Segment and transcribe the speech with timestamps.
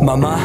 [0.00, 0.38] Mama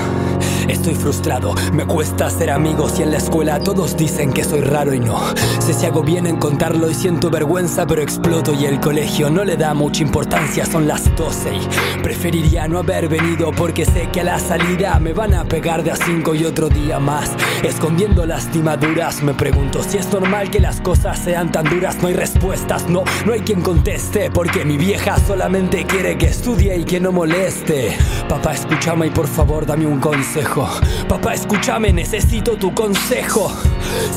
[0.74, 4.94] estoy frustrado, me cuesta ser amigos y en la escuela todos dicen que soy raro
[4.94, 5.20] y no.
[5.60, 9.44] Sé si hago bien en contarlo y siento vergüenza, pero exploto y el colegio no
[9.44, 14.22] le da mucha importancia, son las 12 y preferiría no haber venido porque sé que
[14.22, 17.32] a la salida me van a pegar de a 5 y otro día más.
[17.64, 22.14] Escondiendo lastimaduras, me pregunto si es normal que las cosas sean tan duras, no hay
[22.14, 27.00] respuestas, no, no hay quien conteste, porque mi vieja solamente quiere que estudie y que
[27.00, 27.98] no moleste.
[28.28, 30.61] Papá, escúchame y por favor dame un consejo.
[31.08, 33.52] Papá, escúchame, necesito tu consejo.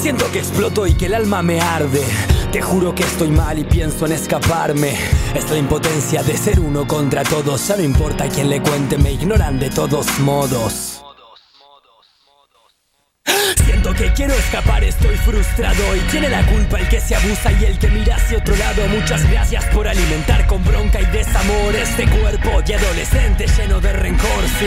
[0.00, 2.04] Siento que exploto y que el alma me arde.
[2.52, 4.96] Te juro que estoy mal y pienso en escaparme.
[5.34, 7.66] Es la impotencia de ser uno contra todos.
[7.66, 10.93] Ya no importa quién le cuente, me ignoran de todos modos.
[14.44, 18.16] Escapar, estoy frustrado y tiene la culpa el que se abusa y el que mira
[18.16, 18.82] hacia otro lado.
[18.88, 24.44] Muchas gracias por alimentar con bronca y desamor este cuerpo de adolescente lleno de rencor.
[24.58, 24.66] Si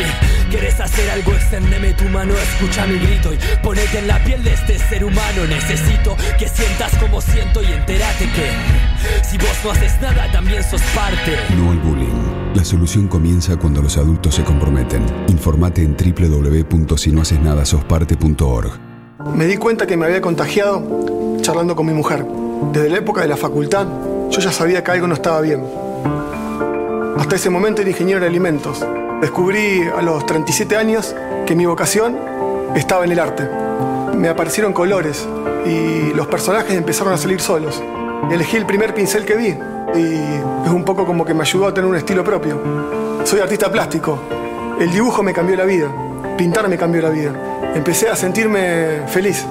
[0.50, 4.54] quieres hacer algo, exténdeme tu mano, escucha mi grito y ponete en la piel de
[4.54, 5.46] este ser humano.
[5.48, 8.52] Necesito que sientas como siento y entérate que
[9.24, 11.38] si vos no haces nada, también sos parte.
[11.56, 12.54] No al bullying.
[12.56, 15.04] La solución comienza cuando los adultos se comprometen.
[15.28, 18.87] Informate en www.sinohacesnadasosparte.org.
[19.36, 20.82] Me di cuenta que me había contagiado
[21.42, 22.26] charlando con mi mujer.
[22.72, 23.86] Desde la época de la facultad,
[24.30, 25.64] yo ya sabía que algo no estaba bien.
[27.18, 28.86] Hasta ese momento era ingeniero de alimentos.
[29.22, 32.18] Descubrí a los 37 años que mi vocación
[32.76, 33.48] estaba en el arte.
[34.16, 35.28] Me aparecieron colores
[35.66, 37.82] y los personajes empezaron a salir solos.
[38.32, 39.56] Elegí el primer pincel que vi
[39.96, 42.60] y es un poco como que me ayudó a tener un estilo propio.
[43.24, 44.20] Soy artista plástico.
[44.80, 45.88] El dibujo me cambió la vida.
[46.38, 47.34] Pintar me cambió la vida.
[47.76, 49.46] Empecé a sentirme feliz.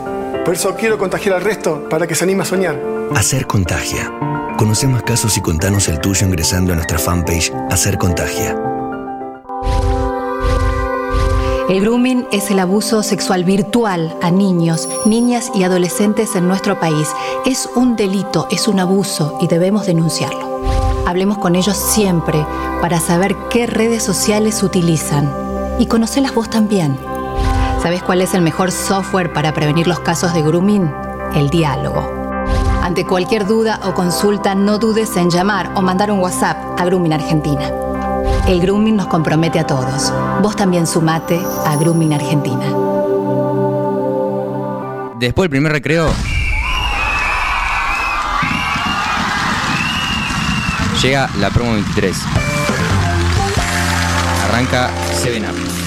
[0.44, 2.80] Por eso quiero contagiar al resto para que se anime a soñar.
[3.14, 4.12] Hacer Contagia.
[4.56, 8.56] Conoce más casos y contanos el tuyo ingresando a nuestra fanpage Hacer Contagia.
[11.68, 17.08] El grooming es el abuso sexual virtual a niños, niñas y adolescentes en nuestro país.
[17.44, 20.62] Es un delito, es un abuso y debemos denunciarlo.
[21.06, 22.44] Hablemos con ellos siempre
[22.80, 25.32] para saber qué redes sociales utilizan
[25.80, 26.96] y conocelas vos también.
[27.86, 30.92] ¿Sabes cuál es el mejor software para prevenir los casos de grooming?
[31.36, 32.44] El diálogo.
[32.82, 37.12] Ante cualquier duda o consulta, no dudes en llamar o mandar un WhatsApp a Grooming
[37.12, 37.70] Argentina.
[38.48, 40.12] El grooming nos compromete a todos.
[40.42, 42.64] Vos también sumate a Grooming Argentina.
[45.20, 46.12] Después del primer recreo.
[51.00, 52.16] Llega la promo 23.
[54.48, 54.90] Arranca
[55.22, 55.85] 7 Up.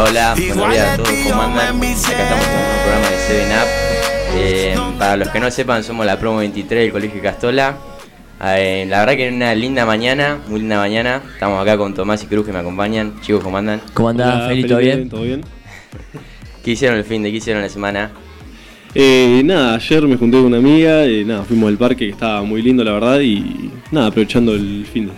[0.00, 1.76] Hola, hola, buenos días a todos, ¿cómo andan?
[1.76, 3.68] Acá estamos en un programa de 7 Up.
[4.36, 7.76] Eh, para los que no sepan, somos la promo 23 del Colegio Castola.
[8.44, 11.20] Eh, la verdad que es una linda mañana, muy linda mañana.
[11.32, 13.20] Estamos acá con Tomás y Cruz que me acompañan.
[13.22, 13.80] Chicos, ¿cómo andan?
[13.92, 14.62] ¿Cómo Hola, Feli?
[14.68, 15.08] ¿Todo Felipe, bien?
[15.08, 15.40] ¿Todo bien?
[16.62, 17.32] ¿Qué hicieron el fin de?
[17.32, 18.12] ¿Qué hicieron la semana?
[18.94, 22.42] Eh, nada, ayer me junté con una amiga, y nada, fuimos al parque que estaba
[22.42, 25.12] muy lindo la verdad y nada, aprovechando el fin de...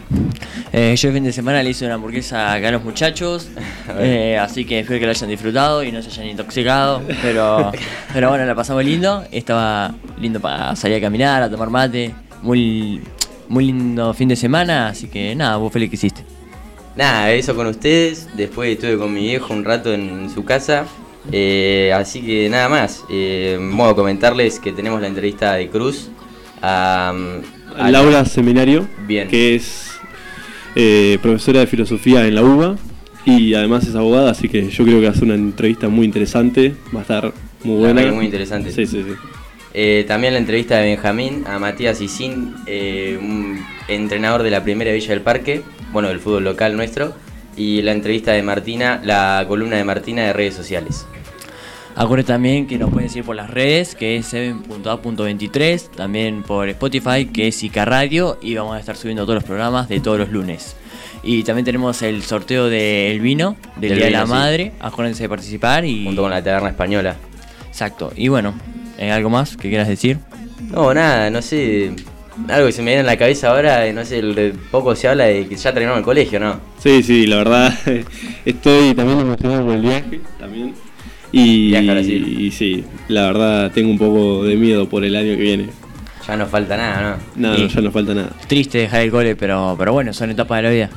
[0.72, 3.48] Eh, yo el fin de semana le hice una hamburguesa acá a los muchachos,
[3.98, 7.72] eh, así que espero que lo hayan disfrutado y no se hayan intoxicado, pero,
[8.12, 13.00] pero bueno, la pasamos lindo, estaba lindo para salir a caminar, a tomar mate, muy,
[13.48, 16.24] muy lindo fin de semana, así que nada, vos Feli, ¿qué hiciste?
[16.96, 18.28] Nada, eso con ustedes.
[18.36, 20.86] Después estuve con mi viejo un rato en su casa.
[21.32, 23.04] Eh, así que nada más.
[23.10, 26.08] Eh, modo comentarles que tenemos la entrevista de Cruz
[26.62, 27.12] a,
[27.76, 29.28] a Laura Seminario, Bien.
[29.28, 29.92] que es
[30.74, 32.76] eh, profesora de filosofía en la UBA
[33.24, 36.06] y además es abogada, así que yo creo que va a ser una entrevista muy
[36.06, 37.32] interesante, va a estar
[37.64, 38.12] muy buena.
[38.12, 38.72] muy interesante.
[38.72, 39.14] Sí, sí, sí.
[39.72, 45.10] Eh, también la entrevista de Benjamín a Matías Isín, un entrenador de la primera Villa
[45.10, 45.62] del Parque,
[45.92, 47.14] bueno, del fútbol local nuestro,
[47.60, 51.04] y la entrevista de Martina, la columna de Martina de redes sociales.
[51.94, 57.26] Acuérdense también que nos pueden seguir por las redes, que es 7.a.23, también por Spotify,
[57.26, 60.30] que es Ica Radio, y vamos a estar subiendo todos los programas de todos los
[60.30, 60.74] lunes.
[61.22, 64.30] Y también tenemos el sorteo del vino, del, Del Día de la sí.
[64.30, 64.72] Madre.
[64.80, 66.04] Acuérdense de participar y.
[66.04, 67.16] Junto con la taberna española.
[67.68, 68.10] Exacto.
[68.16, 68.54] Y bueno,
[68.96, 70.18] ¿eh, ¿algo más que quieras decir?
[70.70, 71.92] No, nada, no sé.
[72.48, 75.08] Algo que se me viene en la cabeza ahora, no sé, el de- poco se
[75.08, 76.60] habla de que ya terminamos el colegio, ¿no?
[76.78, 77.72] Sí, sí, la verdad
[78.44, 80.74] estoy también emocionado por el viaje también.
[81.32, 82.40] Y, Viaje a Brasil.
[82.40, 85.66] y sí, la verdad tengo un poco de miedo por el año que viene.
[86.26, 87.48] Ya no falta nada, ¿no?
[87.50, 87.62] No, Sí.
[87.62, 88.30] no, ya no falta nada.
[88.48, 90.90] Triste dejar el cole, pero, pero bueno, son etapas de la vida.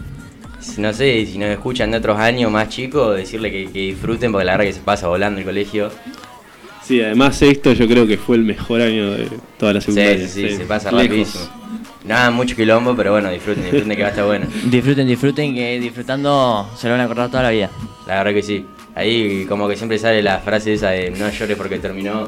[0.78, 4.46] No sé, si nos escuchan de otros años más chicos, decirle que, que disfruten porque
[4.46, 5.92] la verdad que se pasa volando el colegio.
[6.86, 10.28] Sí, además esto yo creo que fue el mejor año de toda la Sí, secundaria.
[10.28, 11.04] sí, sí, se pasa Lejos.
[11.08, 11.46] rapidísimo.
[12.06, 14.46] Nada, mucho quilombo, pero bueno, disfruten, disfruten que va a estar bueno.
[14.66, 17.70] Disfruten, disfruten, que disfrutando se lo van a acordar toda la vida.
[18.08, 18.66] La verdad que sí.
[18.96, 22.28] Ahí como que siempre sale la frase esa de no llores porque terminó,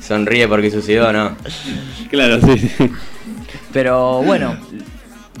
[0.00, 1.36] sonríe porque sucedió, ¿no?
[2.10, 2.70] Claro, sí.
[3.72, 4.56] Pero bueno,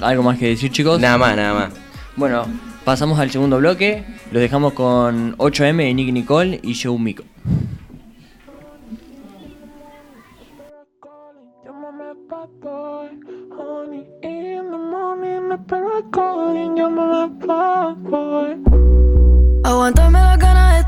[0.02, 1.00] ¿algo más que decir, chicos?
[1.00, 1.72] Nada más, nada más.
[2.16, 2.44] Bueno,
[2.84, 4.04] pasamos al segundo bloque.
[4.32, 7.22] Los dejamos con 8M de Nick Nicole y Joe Miko.
[19.64, 20.87] Aguantarme las ganas está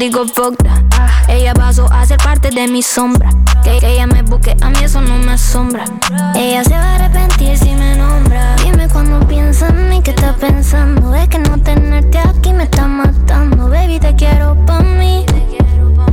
[0.00, 0.82] digo fuck that.
[1.28, 3.30] Ella pasó a ser parte de mi sombra.
[3.62, 5.84] Que, que ella me busque, a mí eso no me asombra.
[6.34, 8.56] Ella se va a arrepentir si me nombra.
[8.64, 11.14] Dime cuando piensa en mí, ¿qué estás pensando?
[11.14, 13.68] Es que no tenerte aquí me está matando.
[13.68, 15.26] Baby, te quiero pa' mí.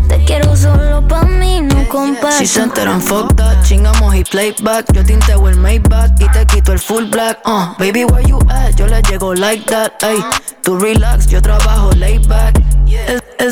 [0.09, 2.37] Te quiero solo pa' mí, no comparto.
[2.37, 3.63] Si se enteran, fuck that.
[3.63, 4.91] Chingamos y playback.
[4.91, 7.39] Yo tinteo el Maybach y te quito el full black.
[7.45, 8.75] Uh, baby, where you at?
[8.75, 9.93] Yo le llego like that.
[10.01, 10.19] Ay,
[10.61, 12.61] tú relax, yo trabajo laid back.
[12.87, 13.51] El, el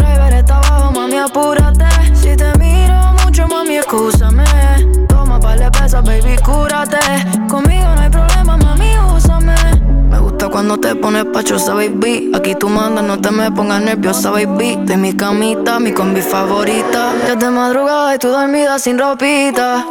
[1.25, 1.85] apúrate.
[2.13, 4.45] Si te miro mucho, mami, escúchame.
[5.07, 6.99] Toma par de pesas, baby, cúrate.
[7.49, 9.55] Conmigo no hay problema, mami, úsame.
[10.09, 12.31] Me gusta cuando te pones pachosa, baby.
[12.33, 14.77] Aquí tú mandas, no te me pongas nerviosa, baby.
[14.83, 17.13] De mi camita, mi combi favorita.
[17.27, 19.85] Ya de madrugada y tú dormida sin ropita.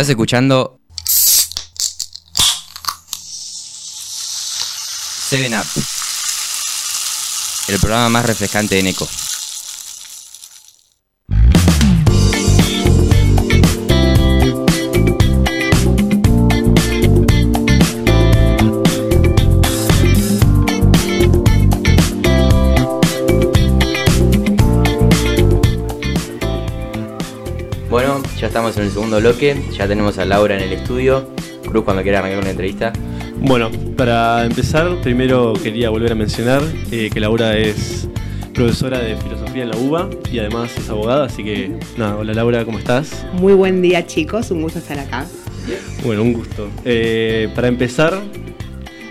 [0.00, 0.80] Estás escuchando
[5.28, 5.66] 7 Up,
[7.68, 9.06] el programa más refrescante de Neko.
[28.50, 31.30] Estamos en el segundo bloque, ya tenemos a Laura en el estudio.
[31.68, 32.92] Cruz, cuando quiera arrancar una entrevista.
[33.40, 38.08] Bueno, para empezar, primero quería volver a mencionar eh, que Laura es
[38.52, 42.64] profesora de filosofía en la UBA y además es abogada, así que nada, hola Laura,
[42.64, 43.24] ¿cómo estás?
[43.34, 45.26] Muy buen día chicos, un gusto estar acá.
[46.04, 46.68] Bueno, un gusto.
[46.84, 48.20] Eh, para empezar,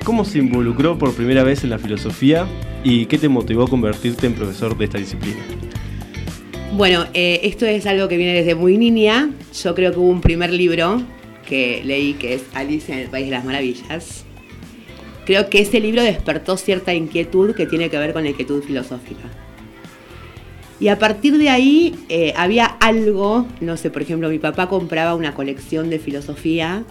[0.03, 2.45] ¿cómo se involucró por primera vez en la filosofía
[2.83, 5.39] y qué te motivó a convertirte en profesor de esta disciplina?
[6.73, 9.31] Bueno, eh, esto es algo que viene desde muy niña.
[9.63, 11.01] Yo creo que hubo un primer libro
[11.47, 14.23] que leí que es Alicia en el País de las Maravillas.
[15.25, 19.23] Creo que ese libro despertó cierta inquietud que tiene que ver con la inquietud filosófica.
[20.79, 25.15] Y a partir de ahí eh, había algo, no sé, por ejemplo, mi papá compraba
[25.15, 26.85] una colección de filosofía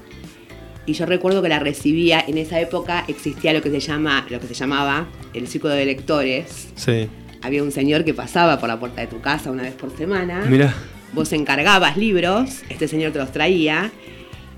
[0.84, 4.40] y yo recuerdo que la recibía, en esa época existía lo que se llama, lo
[4.40, 6.68] que se llamaba el círculo de lectores.
[6.74, 7.08] Sí.
[7.42, 10.44] Había un señor que pasaba por la puerta de tu casa una vez por semana.
[10.48, 10.74] Mira.
[11.12, 13.90] vos encargabas libros, este señor te los traía,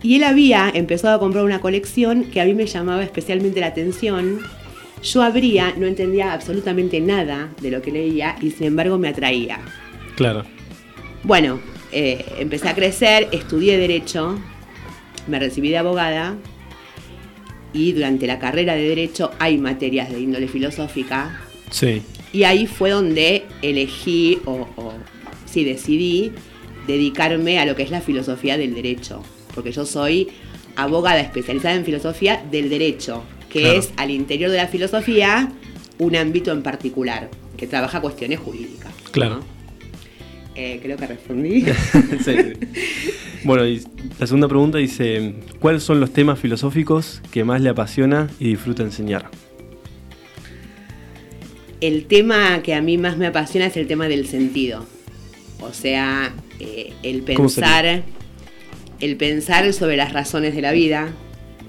[0.03, 3.67] y él había empezado a comprar una colección que a mí me llamaba especialmente la
[3.67, 4.41] atención.
[5.03, 9.61] Yo abría, no entendía absolutamente nada de lo que leía y sin embargo me atraía.
[10.17, 10.45] Claro.
[11.23, 11.61] Bueno,
[11.93, 14.39] eh, empecé a crecer, estudié Derecho,
[15.27, 16.37] me recibí de abogada
[17.73, 22.03] y durante la carrera de Derecho hay materias de índole filosófica Sí.
[22.33, 24.93] Y ahí fue donde elegí o, o
[25.47, 26.33] sí decidí
[26.87, 29.23] dedicarme a lo que es la filosofía del derecho,
[29.55, 30.29] porque yo soy
[30.77, 33.79] abogada especializada en filosofía del derecho, que Claro.
[33.79, 35.53] es al interior de la filosofía
[35.99, 38.93] un ámbito en particular, que trabaja cuestiones jurídicas.
[39.11, 39.41] Claro.
[40.55, 41.65] Eh, creo que respondí.
[42.25, 42.35] Sí.
[43.45, 43.83] Bueno, y
[44.19, 48.83] la segunda pregunta dice, ¿cuáles son los temas filosóficos que más le apasiona y disfruta
[48.83, 49.31] enseñar?
[51.81, 54.85] El tema que a mí más me apasiona es el tema del sentido.
[55.61, 58.03] O sea, eh, el pensar,
[59.01, 61.09] el pensar sobre las razones de la vida.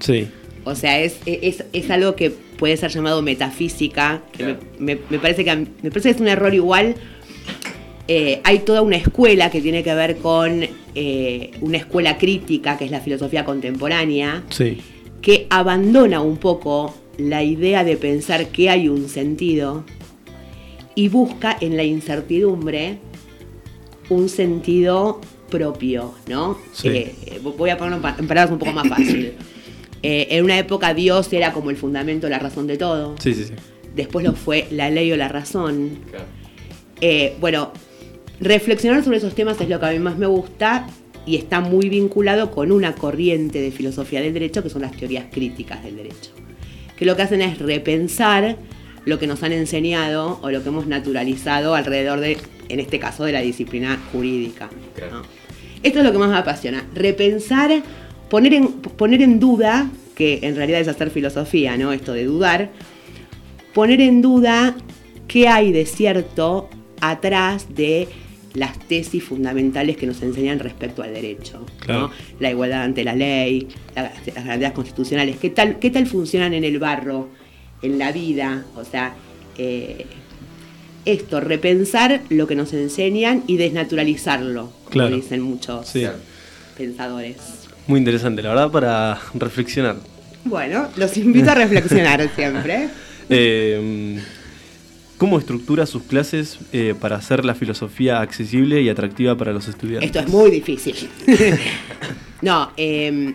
[0.00, 0.28] Sí.
[0.64, 4.22] O sea, es, es, es algo que puede ser llamado metafísica.
[4.36, 6.94] que me, me- me parece que me parece que es un error igual.
[8.08, 10.62] Eh, hay toda una escuela que tiene que ver con
[10.94, 14.78] eh, una escuela crítica, que es la filosofía contemporánea, Sí.
[15.22, 19.84] que abandona un poco la idea de pensar que hay un sentido
[20.94, 22.98] y busca en la incertidumbre
[24.10, 25.20] un sentido
[25.50, 26.58] propio, ¿no?
[26.72, 26.88] Sí.
[26.88, 29.32] Eh, voy a ponerlo en pa- en palabras un poco más fácil.
[30.04, 33.14] Eh, en una época Dios era como el fundamento, la razón de todo.
[33.20, 33.52] Sí, sí, sí.
[33.94, 35.90] Después lo fue la ley o la razón.
[37.00, 37.70] Eh, bueno,
[38.40, 40.88] reflexionar sobre esos temas es lo que a mí más me gusta
[41.24, 45.26] y está muy vinculado con una corriente de filosofía del derecho que son las teorías
[45.30, 46.32] críticas del derecho.
[46.96, 48.56] Que lo que hacen es repensar
[49.04, 53.24] lo que nos han enseñado o lo que hemos naturalizado alrededor de, en este caso,
[53.24, 54.70] de la disciplina jurídica.
[55.10, 55.22] ¿no?
[55.82, 56.84] Esto es lo que más me apasiona.
[56.94, 57.82] Repensar,
[58.30, 61.92] poner en, poner en duda, que en realidad es hacer filosofía, ¿no?
[61.92, 62.70] Esto de dudar,
[63.74, 64.76] poner en duda
[65.26, 66.68] qué hay de cierto
[67.00, 68.08] atrás de
[68.54, 71.64] las tesis fundamentales que nos enseñan respecto al derecho.
[71.80, 72.00] Claro.
[72.08, 72.10] ¿no?
[72.38, 73.66] La igualdad ante la ley,
[73.96, 77.30] la- las garantías constitucionales, qué tal, qué tal funcionan en el barro,
[77.82, 79.14] en la vida, o sea,
[79.58, 80.06] eh,
[81.04, 85.16] esto, repensar lo que nos enseñan y desnaturalizarlo, como Claro.
[85.16, 86.06] dicen muchos Sí.
[86.76, 87.36] pensadores.
[87.88, 89.96] Muy interesante, la verdad, para reflexionar.
[90.44, 92.88] Bueno, los invito a reflexionar siempre.
[93.28, 94.20] Eh,
[95.18, 100.06] ¿Cómo estructura sus clases eh, para hacer la filosofía accesible y atractiva para los estudiantes?
[100.08, 100.96] Esto es muy difícil.
[102.42, 103.34] no, eh,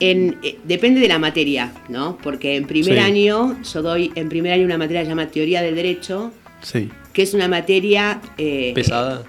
[0.00, 2.18] en- eh, depende de la materia, ¿no?
[2.22, 2.98] Porque en primer Sí.
[2.98, 6.88] año, yo doy en primer año una materia que se llama Teoría del Derecho, Sí.
[7.12, 8.20] que es una materia...
[8.38, 9.24] eh, ¿Pesada?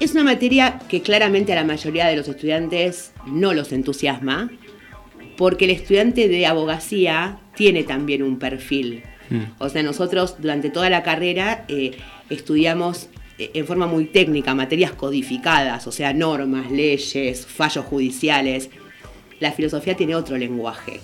[0.00, 4.50] Es una materia que claramente a la mayoría de los estudiantes no los entusiasma,
[5.36, 9.02] porque el estudiante de abogacía tiene también un perfil.
[9.30, 9.42] Mm.
[9.58, 11.92] O sea, nosotros durante toda la carrera eh,
[12.30, 13.08] estudiamos
[13.38, 18.70] eh, en forma muy técnica materias codificadas, o sea, normas, leyes, fallos judiciales.
[19.40, 21.00] La filosofía tiene otro lenguaje,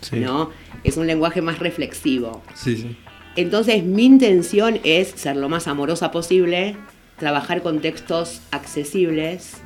[0.00, 0.16] Sí.
[0.16, 0.50] ¿no?
[0.84, 2.42] Es un lenguaje más reflexivo.
[2.54, 2.96] Sí, sí.
[3.36, 6.76] Entonces mi intención es ser lo más amorosa posible,
[7.18, 9.58] trabajar con textos accesibles,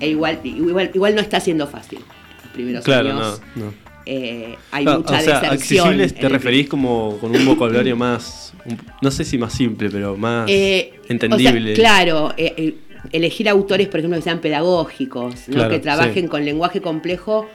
[0.00, 1.98] e igual, igual, igual no está siendo fácil.
[2.44, 3.74] Los primeros Claro, años no, no.
[4.06, 5.88] eh, hay Ah, mucha o sea, deserción.
[5.88, 10.16] accesibles te referís como con un vocabulario más, un- no sé si más simple, pero
[10.16, 11.60] más Eh, entendible.
[11.60, 12.74] o sea, claro, eh, eh,
[13.12, 15.54] elegir autores, por ejemplo, que sean pedagógicos, ¿no?
[15.54, 16.28] Claro, que trabajen sí.
[16.28, 17.48] con lenguaje complejo,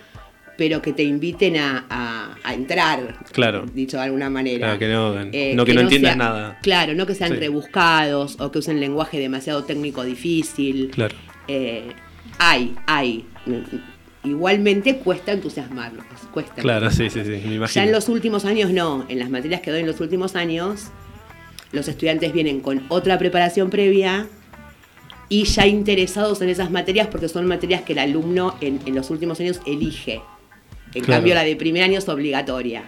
[0.58, 3.66] pero que te inviten a, a- a entrar, Claro.
[3.74, 4.78] dicho de alguna manera.
[4.78, 6.60] Claro, que no, Eh, no que, no entiendas sea- nada.
[6.62, 7.38] Claro, no que sean Sí.
[7.38, 10.92] rebuscados o que usen lenguaje demasiado técnico difícil.
[10.94, 11.16] Claro.
[11.48, 11.88] Eh,
[12.38, 13.26] hay, hay.
[14.24, 16.62] Igualmente cuesta entusiasmarlos, cuesta.
[16.62, 17.86] Claro, sí, sí, sí, me Ya imagino.
[17.86, 20.90] en los últimos años no, en las materias que doy en los últimos años,
[21.72, 24.28] los estudiantes vienen con otra preparación previa
[25.32, 29.10] y ya interesados en esas materias porque son materias que el alumno en, en los
[29.10, 30.22] últimos años elige.
[30.94, 31.20] En Claro.
[31.20, 32.84] cambio la de primer año es obligatoria.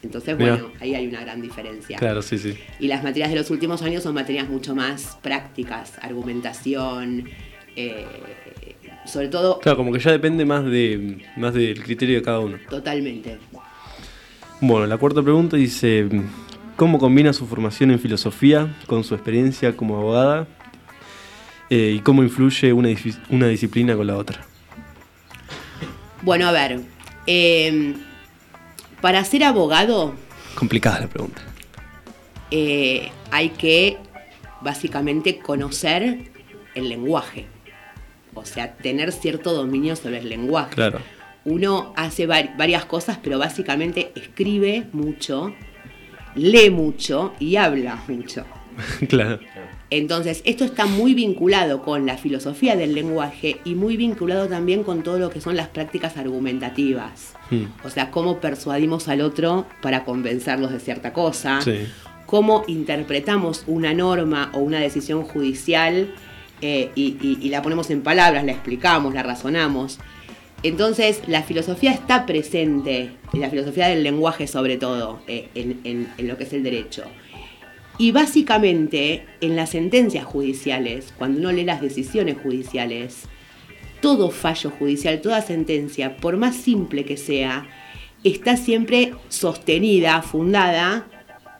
[0.00, 1.98] Entonces, bueno, ahí hay una gran diferencia.
[1.98, 2.54] Claro, sí, sí.
[2.78, 7.28] Y las materias de los últimos años son materias mucho más prácticas, argumentación,
[7.74, 8.06] eh,
[9.04, 12.58] sobre todo Claro, como que ya depende más de más del criterio de cada uno.
[12.70, 13.38] totalmente.
[14.60, 16.06] Bueno, la cuarta pregunta dice,
[16.76, 20.46] ¿cómo combina su formación en filosofía con su experiencia como abogada?
[21.70, 22.88] Eh, ¿Y cómo influye una,
[23.28, 24.40] una disciplina con la otra?
[26.22, 26.80] Bueno, a ver,
[27.26, 27.94] eh,
[29.00, 30.14] para ser abogado
[30.54, 31.42] Complicada la pregunta.
[32.50, 33.98] eh, hay que
[34.62, 36.30] básicamente conocer
[36.74, 37.46] el lenguaje.
[38.34, 40.74] o sea, tener cierto dominio sobre el lenguaje.
[40.74, 41.00] Claro.
[41.44, 45.54] Uno hace vari- varias cosas, pero básicamente escribe mucho,
[46.34, 48.44] lee mucho y habla mucho.
[49.08, 49.40] claro.
[49.90, 55.02] Entonces, esto está muy vinculado con la filosofía del lenguaje y muy vinculado también con
[55.02, 57.34] todo lo que son las prácticas argumentativas.
[57.50, 57.64] Mm.
[57.84, 61.86] O sea, cómo persuadimos al otro para convencerlos de cierta cosa, Sí.
[62.26, 66.12] cómo interpretamos una norma o una decisión judicial
[66.60, 69.98] eh, y, y- y la ponemos en palabras, la explicamos, la razonamos.
[70.64, 76.26] Entonces, la filosofía está presente, la filosofía del lenguaje sobre todo, eh, en, en- en
[76.28, 77.04] lo que es el derecho.
[77.98, 83.24] Y básicamente, en las sentencias judiciales, cuando uno lee las decisiones judiciales,
[84.00, 87.66] todo fallo judicial, toda sentencia, por más simple que sea,
[88.22, 91.06] está siempre sostenida, fundada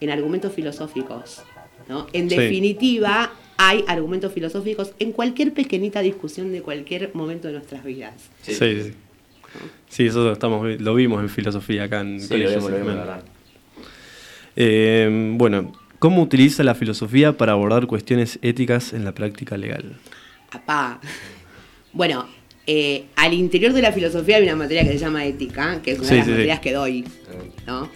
[0.01, 1.43] en argumentos filosóficos.
[1.89, 2.07] ¿no?
[2.13, 2.37] En Sí.
[2.37, 8.15] definitiva, hay argumentos filosóficos en cualquier pequeñita discusión de cualquier momento de nuestras vidas.
[8.43, 8.93] Sí, sí.
[9.89, 12.77] Sí, eso lo, estamos, lo vimos en filosofía acá en Sí, lo Colegio vimos, lo
[12.77, 12.99] vimos, Segment.
[13.09, 13.25] la verdad.
[14.55, 19.97] Eh, bueno, ¿cómo utiliza la filosofía para abordar cuestiones éticas en la práctica legal?
[20.51, 21.01] Apá.
[21.93, 22.27] Bueno,
[22.67, 25.99] eh, al interior de la filosofía hay una materia que se llama ética, que es
[25.99, 26.37] una Sí, de las sí, sí.
[26.39, 27.05] materias que doy.
[27.67, 27.91] ¿no?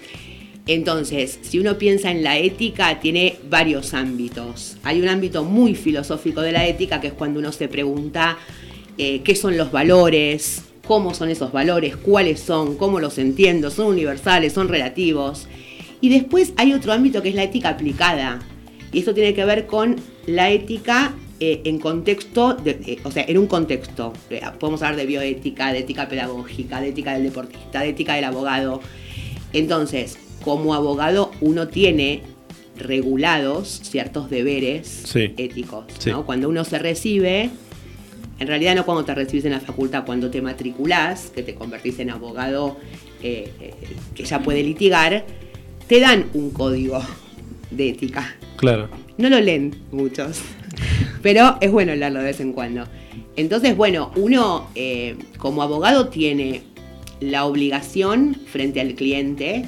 [0.66, 4.76] Entonces, si uno piensa en la ética, tiene varios ámbitos.
[4.84, 8.38] Hay un ámbito muy filosófico de la ética, que es cuando uno se pregunta
[8.96, 13.86] eh, qué son los valores, cómo son esos valores, cuáles son, cómo los entiendo, son
[13.88, 15.48] universales, son relativos.
[16.02, 18.40] Y después hay otro ámbito que es la ética aplicada.
[18.92, 23.24] Y esto tiene que ver con la ética eh, en contexto, de- eh, o sea,
[23.26, 24.12] en un contexto.
[24.30, 28.24] Eh, podemos hablar de bioética, de ética pedagógica, de ética del deportista, de ética del
[28.24, 28.80] abogado.
[29.52, 32.22] Entonces, como abogado uno tiene
[32.76, 35.34] regulados ciertos deberes Sí.
[35.36, 35.84] éticos.
[35.98, 36.10] Sí.
[36.10, 36.24] ¿no?
[36.26, 37.50] Cuando uno se recibe,
[38.38, 41.98] en realidad no cuando te recibes en la facultad, cuando te matriculás, que te convertís
[42.00, 42.76] en abogado
[43.22, 43.50] eh,
[44.14, 45.24] que ya puede litigar,
[45.92, 47.02] te dan un código
[47.70, 48.34] de ética.
[48.56, 48.88] Claro.
[49.18, 50.40] No lo leen muchos,
[51.22, 52.86] pero es bueno leerlo de vez en cuando.
[53.36, 56.62] Entonces, bueno, uno eh, como abogado tiene
[57.20, 59.66] la obligación frente al cliente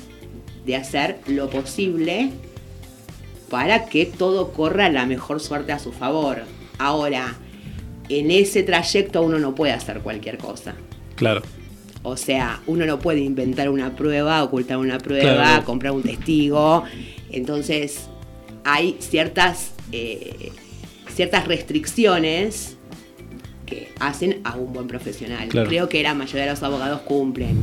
[0.65, 2.31] de hacer lo posible
[3.51, 6.45] para que todo corra la mejor suerte a su favor.
[6.79, 7.35] Ahora,
[8.09, 10.75] en ese trayecto uno no puede hacer cualquier cosa.
[11.17, 11.43] Claro.
[12.07, 15.64] O sea, uno no puede inventar una prueba, ocultar una prueba, Claro.
[15.64, 16.85] comprar un testigo.
[17.33, 18.09] Entonces,
[18.62, 20.53] hay ciertas, eh,
[21.09, 22.77] ciertas restricciones
[23.67, 25.49] que hacen a un buen profesional.
[25.49, 25.69] Claro.
[25.69, 27.57] Creo que la mayoría de los abogados cumplen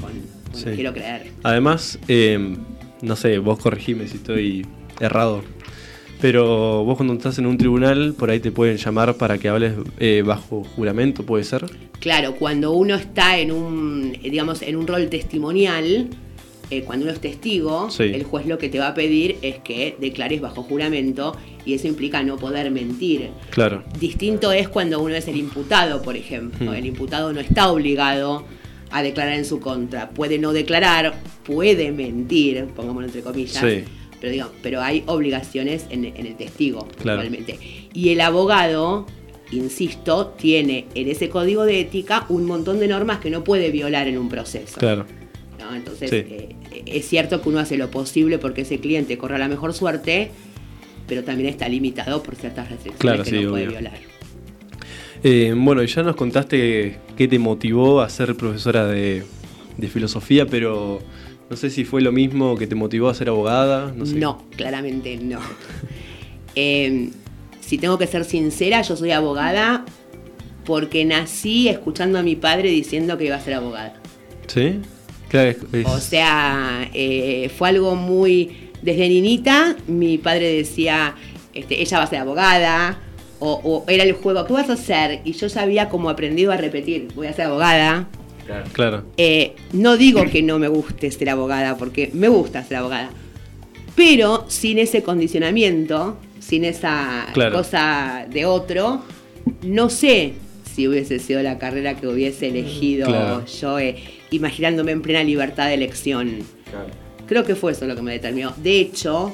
[0.00, 0.12] con,
[0.50, 0.70] con- Sí.
[0.74, 1.30] quiero creer.
[1.42, 2.56] Además, eh,
[3.02, 4.66] no sé, vos corregime si estoy
[4.98, 5.42] errado.
[6.24, 9.74] Pero vos cuando estás en un tribunal, por ahí te pueden llamar para que hables
[9.98, 11.66] eh, bajo juramento, ¿puede ser?
[12.00, 16.08] Claro, cuando uno está en un, digamos, en un rol testimonial,
[16.70, 18.04] eh, cuando uno es testigo, Sí.
[18.04, 21.88] el juez lo que te va a pedir es que declares bajo juramento y eso
[21.88, 23.28] implica no poder mentir.
[23.50, 23.84] Claro.
[24.00, 26.72] Distinto es cuando uno es el imputado, por ejemplo.
[26.72, 26.74] Hmm.
[26.74, 28.46] El imputado no está obligado
[28.90, 30.08] a declarar en su contra.
[30.08, 33.60] Puede no declarar, puede mentir, pongámoslo entre comillas.
[33.62, 33.84] Sí.
[34.24, 37.22] Pero, digamos, pero hay obligaciones en, en el testigo, Claro.
[37.92, 39.04] Y el abogado,
[39.52, 44.08] insisto, tiene en ese código de ética un montón de normas que no puede violar
[44.08, 44.80] en un proceso.
[44.80, 45.04] Claro.
[45.58, 45.74] ¿no?
[45.74, 46.16] Entonces, Sí.
[46.16, 46.56] eh,
[46.86, 50.30] es cierto que uno hace lo posible porque ese cliente corra la mejor suerte,
[51.06, 53.98] pero también está limitado por ciertas restricciones Claro, que sí, no puede violar.
[55.22, 59.22] Eh, bueno, y ya nos contaste qué te motivó a ser profesora de,
[59.76, 61.00] de filosofía, pero
[61.54, 63.92] no sé si fue lo mismo que te motivó a ser abogada.
[63.96, 64.16] No, sé.
[64.16, 65.38] No, claramente no.
[66.56, 67.10] Eh,
[67.60, 69.84] si tengo que ser sincera, yo soy abogada
[70.64, 73.94] porque nací escuchando a mi padre diciendo que iba a ser abogada.
[74.48, 74.80] ¿Sí?
[75.28, 78.70] Claro, es- es- O sea, eh, fue algo muy...
[78.82, 81.14] Desde niñita mi padre decía,
[81.54, 82.98] este, ella va a ser abogada,
[83.40, 85.22] o, o era el juego, ¿qué vas a hacer?
[85.24, 88.08] Y yo ya había como aprendido a repetir, voy a ser abogada.
[88.72, 89.04] Claro.
[89.16, 93.10] Eh, no digo que no me guste ser abogada, porque me gusta ser abogada.
[93.96, 97.56] Pero sin ese condicionamiento, sin esa Claro.
[97.56, 99.02] cosa de otro,
[99.62, 100.34] no sé
[100.74, 103.44] si hubiese sido la carrera que hubiese elegido Claro.
[103.46, 103.96] yo, eh,
[104.30, 106.38] imaginándome en plena libertad de elección.
[107.26, 108.52] Creo que fue eso lo que me determinó.
[108.56, 109.32] De hecho,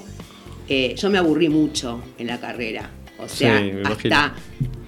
[0.68, 2.90] eh, yo me aburrí mucho en la carrera.
[3.22, 4.34] O sea, Sí, hasta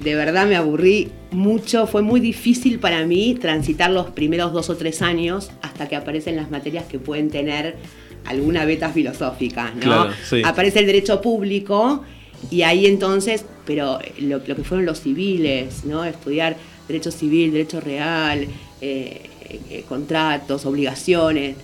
[0.01, 1.87] de verdad me aburrí mucho.
[1.87, 6.37] Fue muy difícil para mí transitar los primeros dos o tres años hasta que aparecen
[6.37, 7.77] las materias que pueden tener
[8.25, 9.81] alguna beta filosófica, ¿no?
[9.81, 10.43] Claro, sí.
[10.45, 12.05] Aparece el derecho público
[12.51, 16.05] y ahí entonces, pero lo, lo que fueron los civiles, ¿no?
[16.05, 16.57] Estudiar
[16.89, 18.47] derecho civil, derecho real,
[18.81, 19.23] eh,
[19.71, 21.57] eh, contratos, obligaciones.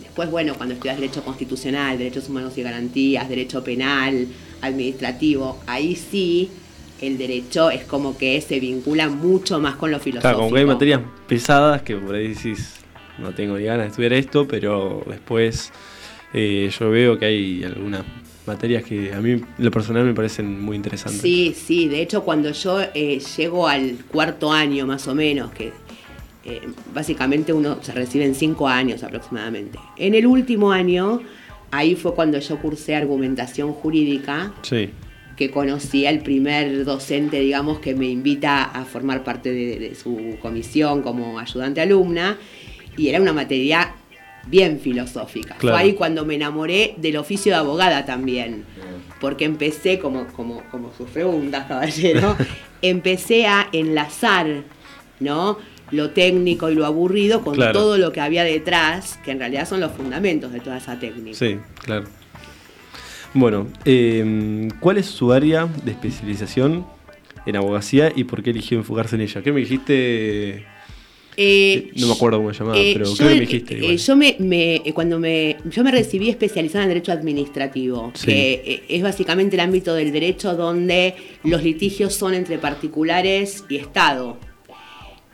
[0.00, 4.26] Después, bueno, cuando estudias derecho constitucional, derechos humanos y garantías, derecho penal,
[4.60, 6.50] administrativo, ahí sí
[7.00, 10.22] el derecho es como que se vincula mucho más con lo filosófico.
[10.22, 12.76] Claro, como que hay materias pesadas que por ahí decís,
[13.18, 15.72] no tengo ni ganas de estudiar esto, pero después
[16.32, 18.04] eh, yo veo que hay algunas
[18.46, 21.20] materias que a mí, lo personal, me parecen muy interesantes.
[21.20, 25.72] Sí, sí, de hecho cuando yo eh, llego al cuarto año más o menos, que
[26.44, 26.60] eh,
[26.92, 29.78] básicamente uno se recibe en cinco años aproximadamente.
[29.96, 31.20] En el último año,
[31.76, 34.90] ahí fue cuando yo cursé argumentación jurídica, Sí.
[35.36, 40.36] que conocí al primer docente, digamos, que me invita a formar parte de, de su
[40.40, 42.38] comisión como ayudante alumna,
[42.96, 43.94] y era una materia
[44.46, 45.56] bien filosófica.
[45.56, 45.76] Claro.
[45.76, 48.64] Fue ahí cuando me enamoré del oficio de abogada también,
[49.20, 52.36] porque empecé, como, como, como sus preguntas, caballero,
[52.82, 54.62] empecé a enlazar,
[55.18, 55.58] ¿no?
[55.90, 57.72] Lo técnico y lo aburrido con Claro.
[57.72, 61.36] todo lo que había detrás, que en realidad son los fundamentos de toda esa técnica.
[61.38, 62.04] Sí, claro.
[63.34, 66.86] Bueno, eh, ¿cuál es su área de especialización
[67.46, 69.42] en abogacía y por qué eligió enfocarse en ella?
[69.42, 70.64] ¿Qué me dijiste?
[71.36, 73.74] Eh, No me acuerdo cómo se llamaba, Eh, pero yo, creo que me dijiste.
[73.74, 73.96] eh, igual.
[73.98, 78.26] yo me, me- cuando me yo me recibí especializada en derecho administrativo, Sí.
[78.26, 84.38] que es básicamente el ámbito del derecho donde los litigios son entre particulares y Estado.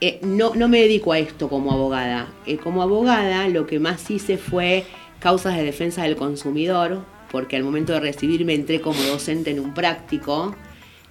[0.00, 2.28] Eh, no, no me dedico a esto como abogada.
[2.46, 4.84] Eh, como abogada lo que más hice fue
[5.18, 9.74] causas de defensa del consumidor, porque al momento de recibirme entré como docente en un
[9.74, 10.54] práctico,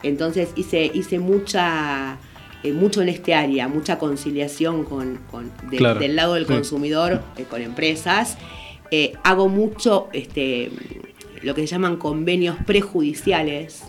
[0.02, 2.18] entonces hice, hice mucha,
[2.64, 6.54] eh, mucho en este área, mucha conciliación con, con- de- Claro, del lado del sí.
[6.54, 8.38] consumidor con empresas.
[9.24, 10.72] Hago mucho este,
[11.44, 13.84] lo que se llaman convenios prejudiciales.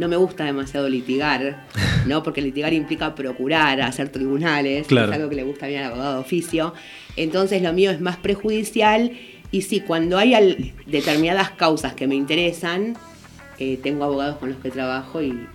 [0.00, 1.66] No me gusta demasiado litigar,
[2.06, 2.22] ¿no?
[2.22, 5.10] Porque litigar implica procurar, hacer tribunales, Claro.
[5.12, 6.72] es algo que le gusta bien al abogado de oficio.
[7.16, 9.12] Entonces lo mío es más prejudicial
[9.50, 12.96] y sí, cuando hay al- determinadas causas que me interesan,
[13.58, 15.46] eh, tengo abogados con los que trabajo y, y-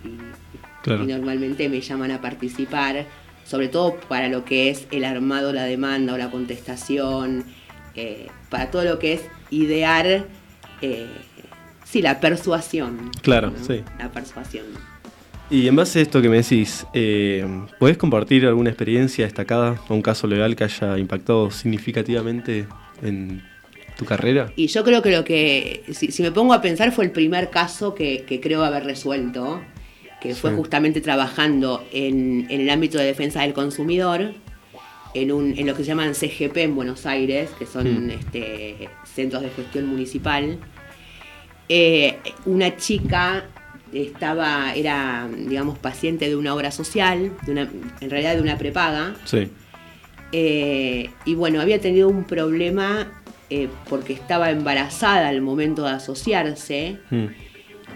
[0.83, 1.03] Claro.
[1.03, 3.07] y normalmente me llaman a participar,
[3.45, 7.45] sobre todo para lo que es el armado, la demanda o la contestación,
[7.95, 10.27] eh, para todo lo que es idear,
[10.83, 11.07] eh,
[11.85, 13.11] sí, la persuasión.
[13.21, 13.63] Claro, ¿no?
[13.65, 13.81] sí.
[13.97, 14.65] La persuasión.
[15.49, 17.45] Y en base a esto que me decís, eh,
[17.79, 22.65] ¿podés compartir alguna experiencia destacada o un caso legal que haya impactado significativamente
[23.03, 23.43] en
[23.95, 24.51] tu carrera?
[24.55, 27.51] Y yo creo que lo que, si, si me pongo a pensar, fue el primer
[27.51, 29.61] caso que, que creo haber resuelto,
[30.19, 30.55] que fue Sí.
[30.57, 34.33] justamente trabajando en, en el ámbito de defensa del consumidor,
[35.13, 38.09] en, un, en lo que se llaman CGP en Buenos Aires, que son Mm.
[38.09, 40.57] este, centros de gestión municipal.
[41.69, 43.45] Eh, una chica
[43.93, 47.69] estaba, era, digamos, paciente de una obra social, de una,
[48.01, 49.47] en realidad de una prepaga, Sí.
[50.31, 56.97] eh, y bueno, había tenido un problema eh, porque estaba embarazada al momento de asociarse.
[57.09, 57.25] Mm.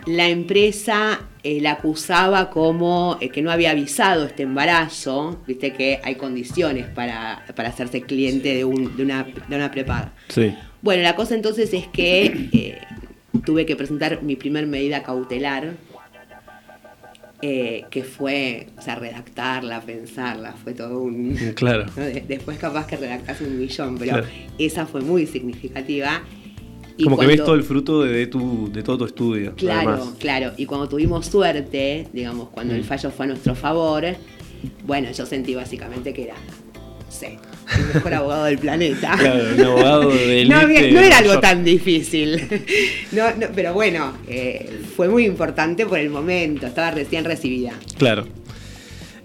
[0.06, 5.42] La empresa eh, la acusaba como que no había avisado este embarazo.
[5.48, 10.14] Viste que hay condiciones para, para hacerse cliente de, un- de una, de una prepaga.
[10.30, 10.56] Sí.
[10.82, 12.80] Bueno, la cosa entonces es que
[13.46, 15.74] tuve que presentar mi primer medida cautelar,
[17.42, 21.36] eh, que fue, o sea, redactarla, pensarla, fue todo un...
[21.56, 21.86] Claro.
[21.96, 22.04] ¿no?
[22.04, 24.28] De- Después capaz que redactas un millón, pero Claro.
[24.58, 26.22] esa fue muy significativa.
[26.98, 29.54] Y Como que ves todo el fruto de, tu, de todo tu estudio.
[29.56, 30.16] Claro, además.
[30.20, 30.52] claro.
[30.58, 32.86] Y cuando tuvimos suerte, digamos, cuando el Mm.
[32.86, 34.04] fallo fue a nuestro favor,
[34.86, 37.38] bueno, yo sentí básicamente que era, no sé,
[37.80, 39.16] el mejor abogado del planeta.
[39.20, 42.42] Claro, un abogado de no, no era algo tan difícil.
[43.12, 47.74] No, no, pero bueno, eh, fue muy importante por el momento, estaba recién recibida.
[47.98, 48.28] Claro.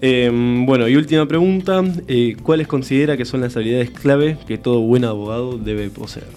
[0.01, 1.83] Eh, bueno, y última pregunta.
[2.07, 6.27] eh, ¿Cuáles considera que son las habilidades clave que todo buen abogado debe poseer?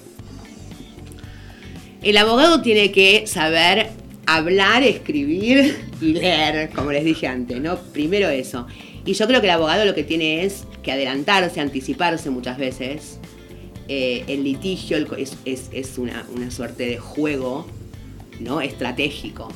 [2.02, 3.88] El abogado tiene que saber
[4.26, 7.76] hablar, escribir y leer, como les dije antes, ¿no?
[7.92, 8.66] Primero eso.
[9.04, 13.18] Y yo creo que el abogado lo que tiene es que adelantarse, anticiparse muchas veces.
[13.88, 17.66] Eh, el litigio el es, es- es una, una suerte de juego,
[18.40, 18.62] ¿no?
[18.62, 19.48] Estratégico.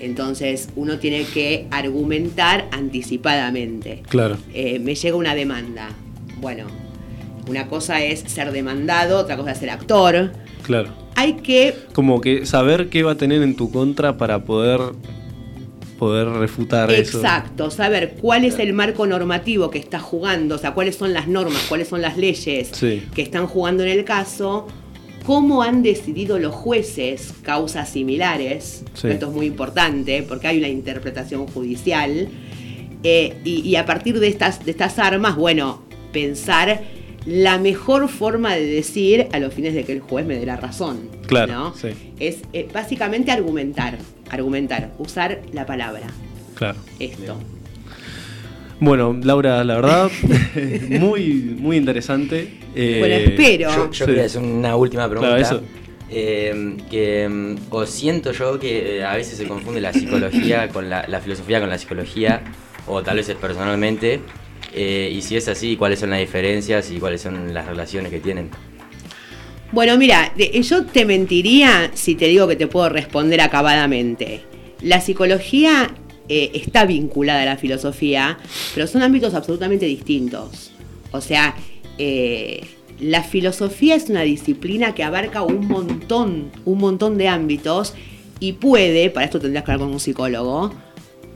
[0.00, 4.02] Entonces uno tiene que argumentar anticipadamente.
[4.08, 4.38] Claro.
[4.52, 5.90] Eh, me llega una demanda.
[6.40, 6.66] Bueno,
[7.48, 10.32] una cosa es ser demandado, otra cosa es ser actor.
[10.64, 10.90] Claro.
[11.14, 14.80] Hay que Como que saber qué va a tener en tu contra para poder
[16.00, 17.18] poder refutar eso.
[17.18, 21.28] Exacto, saber cuál es el marco normativo que está jugando, o sea, cuáles son las
[21.28, 23.02] normas, cuáles son las leyes Sí.
[23.14, 24.66] que están jugando en el caso,
[25.24, 29.08] cómo han decidido los jueces causas similares, Sí.
[29.08, 32.28] esto es muy importante porque hay una interpretación judicial,
[33.02, 35.82] Eh, y, y a partir de estas, de estas armas, bueno,
[36.12, 36.82] pensar
[37.24, 40.56] la mejor forma de decir a los fines de que el juez me dé la
[40.56, 41.08] razón.
[41.26, 41.74] Claro, ¿no?
[41.74, 41.88] sí.
[42.18, 43.96] Es eh, básicamente argumentar,
[44.30, 46.06] argumentar, usar la palabra.
[46.54, 46.78] Claro.
[46.98, 47.36] Esto.
[48.80, 50.10] Bueno, Laura, la verdad,
[50.88, 52.48] muy, muy interesante.
[52.74, 53.70] Eh, Bueno, espero.
[53.74, 54.10] Yo, yo Sí.
[54.10, 55.36] quería hacer una última pregunta.
[55.36, 55.62] Claro, eso.
[56.12, 60.88] Eh, que mm, o siento yo que eh, a veces se confunde la psicología con
[60.88, 62.40] la, la filosofía con la psicología,
[62.86, 64.20] o tal vez es personalmente.
[64.74, 68.20] eh, y si es así, ¿cuáles son las diferencias y cuáles son las relaciones que
[68.20, 68.48] tienen?
[69.72, 74.40] Bueno, mira, de- yo te mentiría si te digo que te puedo responder acabadamente.
[74.82, 75.94] La psicología
[76.28, 78.38] eh, está vinculada a la filosofía,
[78.74, 80.72] pero son ámbitos absolutamente distintos.
[81.12, 81.54] O sea,
[81.98, 82.62] eh,
[83.00, 87.94] la filosofía es una disciplina que abarca un montón, un montón de ámbitos
[88.40, 90.72] y puede, para esto tendrás que hablar con un psicólogo,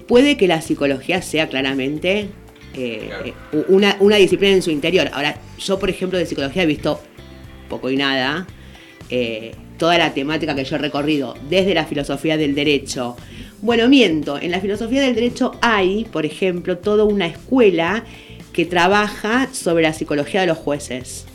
[0.08, 2.28] puede que la psicología sea claramente
[2.76, 3.32] eh, eh,
[3.68, 5.08] una, una disciplina en su interior.
[5.12, 7.00] Ahora, yo por ejemplo de psicología he visto
[7.68, 8.46] poco y nada,
[9.10, 13.16] eh, toda la temática que yo he recorrido desde la filosofía del derecho.
[13.60, 18.04] Bueno, miento, en la filosofía del derecho hay, por ejemplo, toda una escuela
[18.52, 21.26] que trabaja sobre la psicología de los jueces.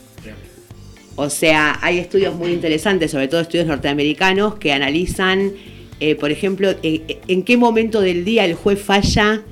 [1.15, 5.51] O sea, hay estudios muy interesantes, sobre todo estudios norteamericanos, que analizan,
[5.99, 9.43] eh, por ejemplo, eh, en qué momento del día el juez falla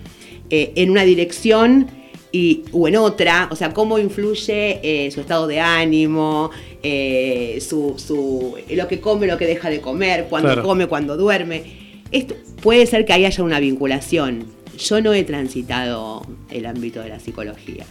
[0.49, 1.96] en una dirección
[2.31, 6.51] y, o en otra, o sea, cómo influye eh, su estado de ánimo,
[6.83, 10.63] eh, su, su- lo que come, lo que deja de comer, cuando Claro.
[10.63, 12.01] come, cuando duerme.
[12.11, 14.45] Esto puede ser que ahí haya una vinculación.
[14.77, 17.85] Yo no he transitado el ámbito de la psicología.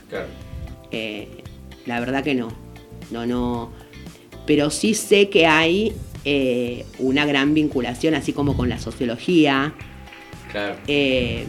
[0.91, 1.29] Eh,
[1.87, 2.49] la verdad que no.
[3.11, 3.71] No, no.
[4.47, 5.93] Pero sí sé que hay
[6.25, 9.75] eh, una gran vinculación, así como con la sociología.
[10.53, 10.77] Claro.
[10.87, 11.45] Eh,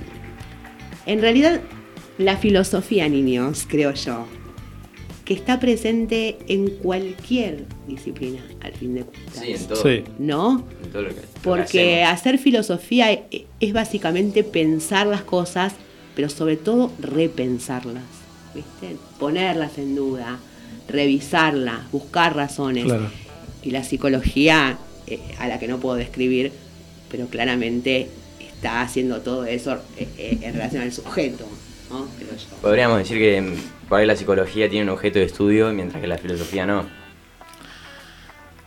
[1.06, 1.62] en realidad,
[2.18, 4.26] la filosofía, niños, creo yo,
[5.26, 9.44] que está presente en cualquier disciplina, al fin de cuentas.
[9.44, 9.84] Sí, en todo.
[9.84, 10.04] Sí.
[10.20, 10.66] ¿No?
[10.84, 12.20] En todo lo que- Porque hacemos.
[12.20, 15.74] hacer filosofía e- es básicamente pensar las cosas,
[16.16, 18.04] pero sobre todo repensarlas,
[18.56, 18.96] ¿viste?
[19.20, 20.40] Ponerlas en duda,
[20.88, 22.86] revisarlas, buscar razones.
[22.86, 23.10] Claro.
[23.64, 24.78] Y la psicología,
[25.08, 26.52] eh, a la que no puedo describir,
[27.12, 28.08] pero claramente
[28.40, 31.46] está haciendo todo eso eh, eh, en relación al sujeto,
[31.90, 32.08] ¿no?
[32.18, 32.58] Creo yo.
[32.62, 33.54] Podríamos decir que
[33.90, 36.86] por ahí la psicología tiene un objeto de estudio, mientras que la filosofía no.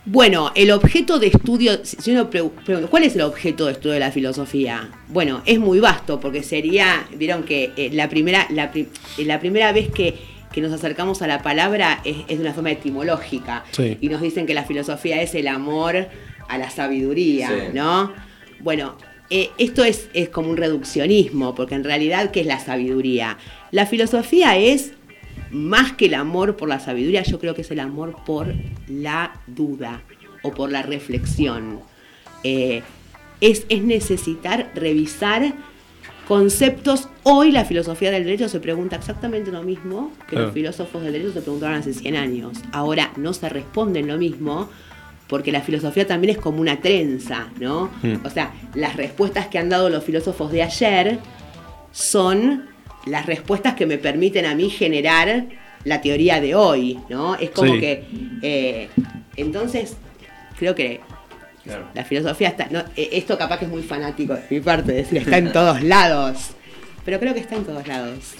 [0.03, 3.93] Bueno, el objeto de estudio, si uno pre- pregunta, ¿cuál es el objeto de estudio
[3.93, 4.89] de la filosofía?
[5.09, 8.87] Bueno, es muy vasto porque sería, vieron que eh, la primera, la, pri-
[9.19, 10.15] eh, la primera vez que,
[10.51, 13.99] que nos acercamos a la palabra es, es de una forma etimológica Sí.
[14.01, 16.07] y nos dicen que la filosofía es el amor
[16.47, 17.55] a la sabiduría, Sí.
[17.75, 18.11] ¿no?
[18.59, 18.97] Bueno,
[19.31, 23.37] eh, esto es, es como un reduccionismo porque en realidad, ¿qué es la sabiduría?
[23.71, 24.91] La filosofía es
[25.49, 28.53] más que el amor por la sabiduría, yo creo que es el amor por
[28.87, 30.01] la duda
[30.43, 31.79] o por la reflexión.
[32.43, 32.83] Eh,
[33.41, 35.53] es, es necesitar revisar
[36.27, 37.09] conceptos.
[37.23, 40.45] Hoy la filosofía del derecho se pregunta exactamente lo mismo que Claro.
[40.45, 42.57] los filósofos del derecho se preguntaron hace 100 años.
[42.71, 44.69] Ahora no se responden lo mismo
[45.31, 47.89] porque la filosofía también es como una trenza, ¿no?
[48.03, 48.15] Mm.
[48.25, 51.19] O sea, las respuestas que han dado los filósofos de ayer
[51.93, 52.65] son
[53.05, 55.45] las respuestas que me permiten a mí generar
[55.85, 57.35] la teoría de hoy, ¿no?
[57.35, 57.79] Es como Sí.
[57.79, 58.03] que.
[58.41, 58.89] eh,
[59.37, 59.95] entonces,
[60.59, 60.99] creo que
[61.63, 61.85] Claro.
[61.93, 62.67] la filosofía está.
[62.69, 65.81] no, eh, esto capaz que es muy fanático de mi parte, decir está en todos
[65.81, 66.51] lados.
[67.05, 68.33] Pero creo que está en todos lados.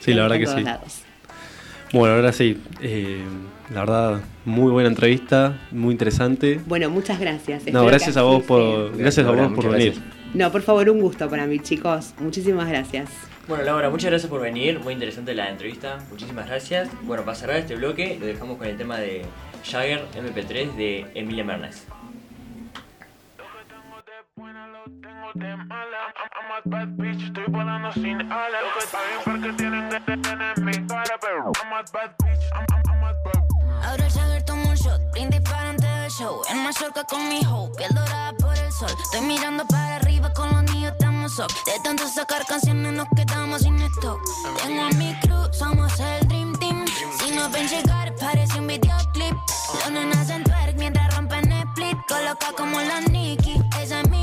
[0.00, 0.64] Sí, la verdad Está en que todos sí.
[0.64, 0.98] lados.
[1.92, 2.58] Bueno, ahora sí.
[2.82, 3.22] eh,
[3.72, 6.60] la verdad, muy buena entrevista, muy interesante.
[6.66, 7.66] Bueno, muchas gracias.
[7.66, 9.94] No, gracias a vos por, gracias a Laura, vos por venir.
[9.94, 10.34] gracias.
[10.34, 12.14] No, por favor, un gusto para mí, chicos.
[12.18, 13.10] Muchísimas gracias.
[13.48, 14.80] Bueno, Laura, muchas gracias por venir.
[14.80, 15.98] Muy interesante la entrevista.
[16.10, 16.88] Muchísimas gracias.
[17.02, 19.22] Bueno, para cerrar este bloque, lo dejamos con el tema de
[19.64, 21.86] Jagger MP3 de Emilia Mernes.
[25.34, 28.62] I'm a bad bitch, estoy volando sin alas.
[28.62, 32.14] Lo que está bien porque tienen que tener en mi cara, pero I'm a bad
[32.22, 33.01] bitch, I'm, I'm, I'm
[33.82, 36.40] Ahora Jagger toma un shot, brindis para antes del show.
[36.48, 38.90] En Mallorca con mi hoe, piel dorada por el sol.
[39.02, 41.48] Estoy mirando para arriba con los niños, estamos up.
[41.66, 44.20] De tanto sacar canciones nos quedamos sin stock.
[44.62, 46.84] Tengo a mi crew, somos el Dream Team.
[47.18, 49.34] Si nos ven llegar, parece un videoclip.
[49.74, 51.98] Los nenas en twerk mientras rompen el split.
[52.08, 54.21] Coloca como la Nicki, esa es mi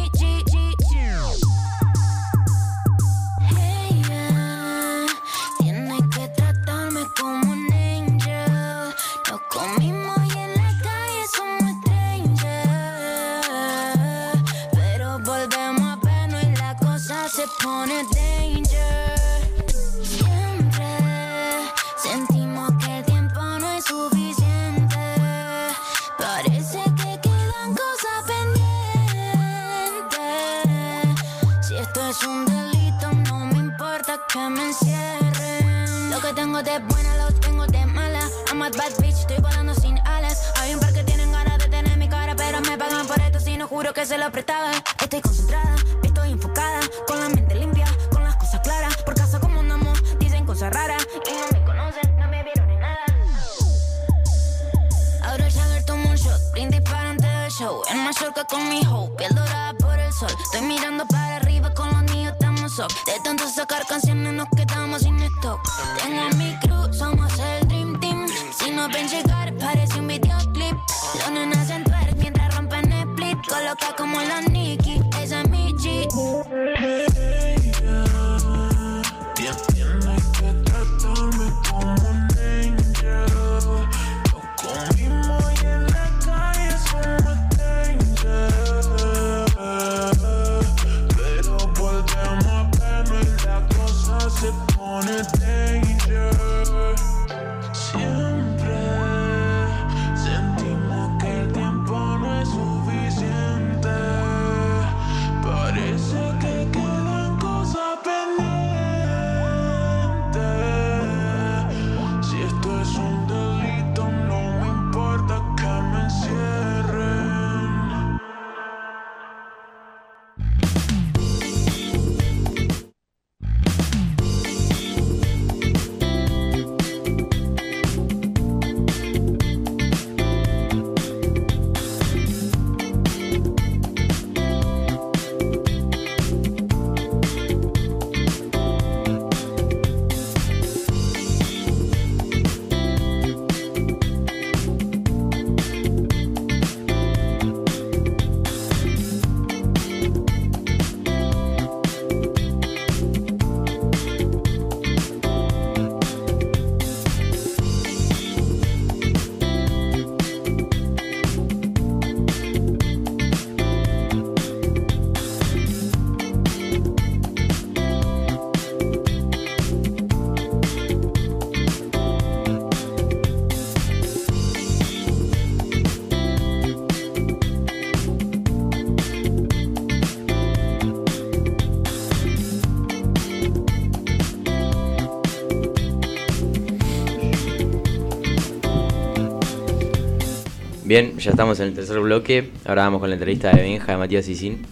[190.90, 192.52] Bien, ya estamos en el tercer bloque.
[192.66, 194.66] Ahora vamos con la entrevista de Benja de Matías Isín.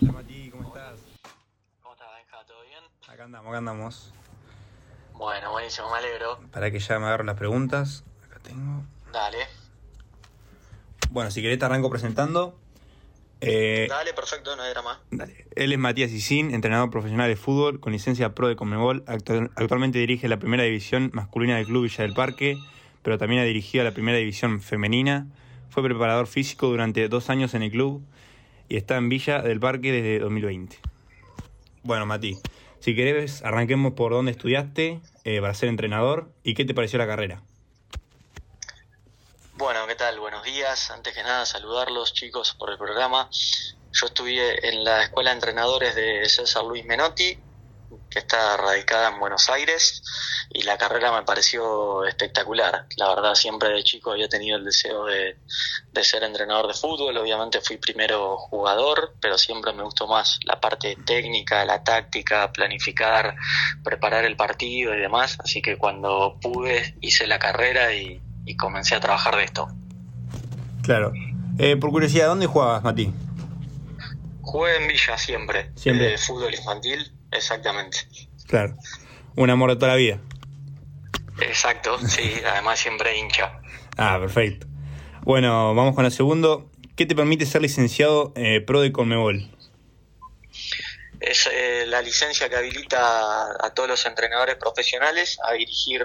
[0.00, 0.98] Hola Mati, ¿cómo estás?
[1.82, 2.46] ¿Cómo estás, Benja?
[2.46, 2.82] ¿Todo bien?
[3.06, 4.14] Acá andamos, acá andamos.
[5.12, 6.38] Bueno, buenísimo, me alegro.
[6.50, 8.02] Para que ya me agarro las preguntas.
[8.24, 8.84] Acá tengo.
[9.12, 9.46] Dale.
[11.10, 12.58] Bueno, si querés te arranco presentando.
[13.44, 15.00] Eh, Dale, perfecto, no hay drama.
[15.56, 19.04] él es Matías Isín, entrenador profesional de fútbol con licencia pro de Conmebol.
[19.06, 22.56] Actu- actualmente dirige la primera división masculina del Club Villa del Parque,
[23.02, 25.26] pero también ha dirigido la primera división femenina.
[25.70, 28.02] Fue preparador físico durante dos años en el club
[28.68, 30.78] y está en Villa del Parque desde 2020.
[31.82, 32.36] Bueno, Mati,
[32.78, 37.06] si querés, arranquemos por dónde estudiaste eh, para ser entrenador y qué te pareció la
[37.08, 37.42] carrera.
[39.62, 40.18] Bueno, ¿qué tal?
[40.18, 40.90] Buenos días.
[40.90, 43.30] Antes que nada, saludarlos, chicos, por el programa.
[43.92, 47.38] Yo estudié en la Escuela de Entrenadores de César Luis Menotti,
[48.10, 50.02] que está radicada en Buenos Aires,
[50.50, 52.86] y la carrera me pareció espectacular.
[52.96, 55.38] La verdad, siempre de chico había tenido el deseo de,
[55.92, 57.16] de ser entrenador de fútbol.
[57.16, 63.36] Obviamente fui primero jugador, pero siempre me gustó más la parte técnica, la táctica, planificar,
[63.84, 65.38] preparar el partido y demás.
[65.38, 69.68] Así que cuando pude, hice la carrera y, y comencé a trabajar de esto.
[70.82, 71.12] Claro.
[71.58, 73.12] Eh, por curiosidad, ¿dónde jugabas, Mati?
[74.40, 75.70] Jugué en Villa siempre.
[75.74, 76.14] Siempre.
[76.14, 77.98] Eh, fútbol infantil, exactamente.
[78.46, 78.76] Claro.
[79.36, 80.18] Un amor de toda la vida.
[81.40, 83.60] Exacto, sí, además siempre hincha.
[83.96, 84.66] Ah, perfecto.
[85.22, 86.70] Bueno, vamos con el segundo.
[86.96, 89.48] ¿Qué te permite ser licenciado eh, pro de Conmebol?
[91.20, 96.04] Es eh, la licencia que habilita a todos los entrenadores profesionales a dirigir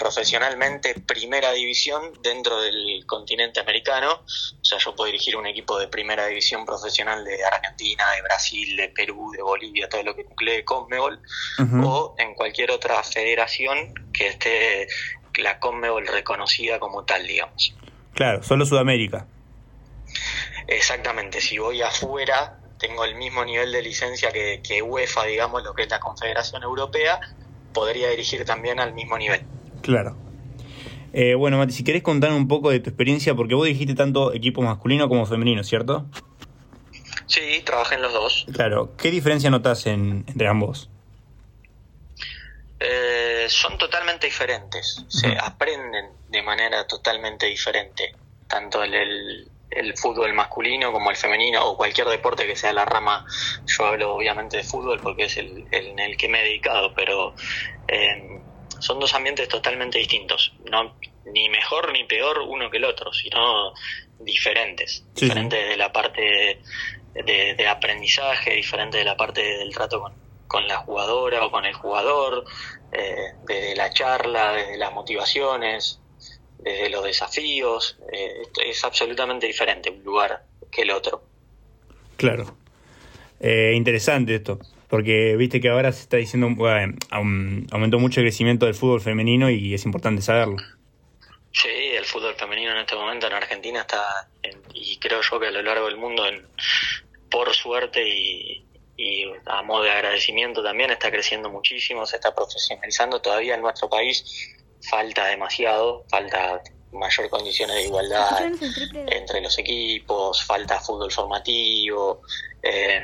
[0.00, 4.12] profesionalmente primera división dentro del continente americano.
[4.14, 8.76] O sea, yo puedo dirigir un equipo de primera división profesional de Argentina, de Brasil,
[8.78, 11.20] de Perú, de Bolivia, todo lo que nuclee Conmebol,
[11.84, 14.88] o en cualquier otra federación que esté
[15.36, 17.74] la Conmebol reconocida como tal, digamos.
[18.14, 19.26] Claro, solo Sudamérica.
[20.66, 25.74] Exactamente, si voy afuera, tengo el mismo nivel de licencia que, que UEFA, digamos, lo
[25.74, 27.20] que es la Confederación Europea,
[27.74, 29.44] podría dirigir también al mismo nivel.
[29.82, 30.16] Claro.
[31.12, 34.32] Eh, bueno, Mati, si querés contar un poco de tu experiencia, porque vos dijiste tanto
[34.32, 36.06] equipo masculino como femenino, ¿cierto?
[37.26, 38.46] Sí, trabajé en los dos.
[38.52, 38.96] Claro.
[38.96, 40.88] ¿Qué diferencia notas en, entre ambos?
[43.50, 48.14] son totalmente diferentes, se aprenden de manera totalmente diferente,
[48.46, 52.84] tanto el, el, el fútbol masculino como el femenino o cualquier deporte que sea la
[52.84, 53.26] rama,
[53.66, 56.94] yo hablo obviamente de fútbol porque es el, el en el que me he dedicado,
[56.94, 57.34] pero
[57.88, 58.40] eh,
[58.80, 63.72] son dos ambientes totalmente distintos, no ni mejor ni peor uno que el otro, sino
[64.18, 66.60] diferentes, Sí, diferentes de la parte
[67.14, 70.12] de, de aprendizaje, diferente de la parte del trato con,
[70.50, 72.44] con la jugadora o con el jugador,
[72.92, 76.00] eh, desde la charla, desde las motivaciones,
[76.58, 81.22] desde los desafíos, eh, es absolutamente diferente un lugar que el otro.
[82.16, 82.56] Claro.
[83.38, 84.58] Eh, interesante esto,
[84.90, 89.00] porque viste que ahora se está diciendo, bueno, aum- aumentó mucho el crecimiento del fútbol
[89.00, 90.56] femenino y es importante saberlo.
[91.52, 94.02] Sí, el fútbol femenino en este momento en Argentina está,
[94.42, 96.44] en- y creo yo que a lo largo del mundo, en-
[97.30, 98.64] por suerte y,
[98.96, 103.20] y a modo de agradecimiento también, está creciendo muchísimo, se está profesionalizando.
[103.22, 104.24] Todavía en nuestro país
[104.90, 106.60] falta demasiado, falta
[106.92, 108.50] mayor condiciones de igualdad
[109.06, 112.22] entre los equipos, falta fútbol formativo.
[112.62, 113.00] eh,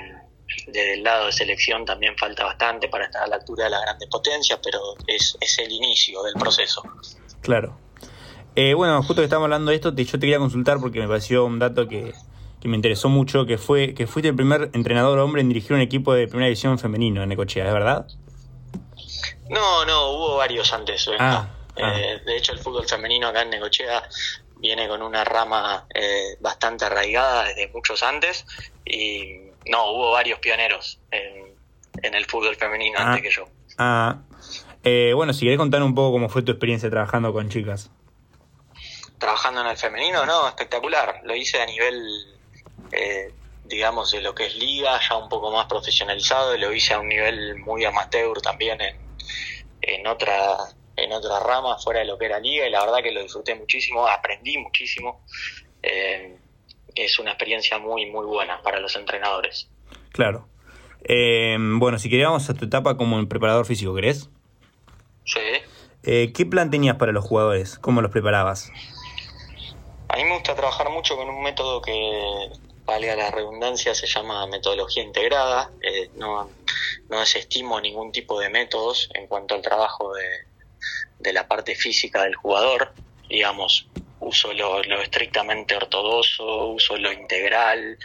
[0.67, 3.83] desde el lado de selección también falta bastante para estar a la altura de las
[3.83, 6.83] grandes potencias, pero es, es el inicio del proceso.
[7.43, 7.79] Claro.
[8.55, 11.09] Eh, bueno, justo que estamos hablando de esto, te- yo te quería consultar porque me
[11.09, 12.15] pareció un dato que,
[12.61, 15.81] que me interesó mucho, que fue que fuiste el primer entrenador hombre en dirigir un
[15.83, 18.07] equipo de primera división femenino en Necochea, ¿es verdad?
[19.51, 21.07] No, no, hubo varios antes.
[21.09, 21.51] eh, Ah.
[21.77, 24.03] Eh, de hecho, el fútbol femenino acá en Necochea
[24.59, 28.47] viene con una rama eh, bastante arraigada desde muchos antes
[28.87, 31.55] y no, hubo varios pioneros en,
[32.03, 33.09] en el fútbol femenino Ah.
[33.13, 33.49] antes que yo.
[33.79, 34.19] Ah,
[34.85, 37.91] eh, bueno, si querés contar un poco cómo fue tu experiencia trabajando con chicas.
[39.19, 41.21] Trabajando en el femenino, no, espectacular.
[41.25, 41.99] Lo hice a nivel,
[42.93, 43.33] eh,
[43.65, 46.57] digamos, de lo que es liga, ya un poco más profesionalizado.
[46.57, 48.97] Lo hice a un nivel muy amateur también en,
[49.83, 50.57] en otra
[50.99, 53.55] en otra rama fuera de lo que era liga y la verdad que lo disfruté
[53.55, 55.25] muchísimo, aprendí muchísimo.
[55.83, 56.39] Eh,
[57.05, 59.69] es una experiencia muy, muy buena para los entrenadores.
[60.13, 60.49] Claro.
[61.05, 64.29] Eh, bueno, si queríamos a tu etapa como un preparador físico, ¿querés?
[65.25, 65.41] Sí.
[66.03, 67.79] Eh, ¿Qué plan tenías para los jugadores?
[67.79, 68.71] ¿Cómo los preparabas?
[70.09, 72.51] A mí me gusta trabajar mucho con un método que,
[72.87, 75.71] valga la redundancia, se llama metodología integrada.
[75.83, 76.49] Eh, no,
[77.11, 80.25] no desestimo ningún tipo de métodos en cuanto al trabajo de,
[81.19, 82.95] de la parte física del jugador.
[83.29, 83.89] Digamos,
[84.21, 87.99] uso lo, lo estrictamente ortodoxo, uso lo integral,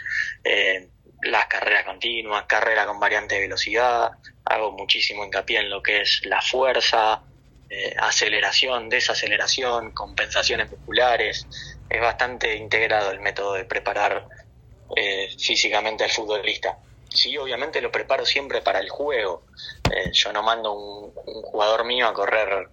[0.44, 0.88] eh,
[1.22, 4.10] las carreras continuas, carrera con variante de velocidad.
[4.44, 7.22] Hago muchísimo hincapié en lo que es la fuerza,
[7.70, 11.46] eh, aceleración, desaceleración, compensaciones musculares.
[11.88, 14.26] Es bastante integrado el método de preparar
[14.96, 16.76] eh, físicamente al futbolista.
[17.08, 19.44] Sí, obviamente lo preparo siempre para el juego.
[19.90, 22.68] Eh, yo no mando un, un jugador mío a correr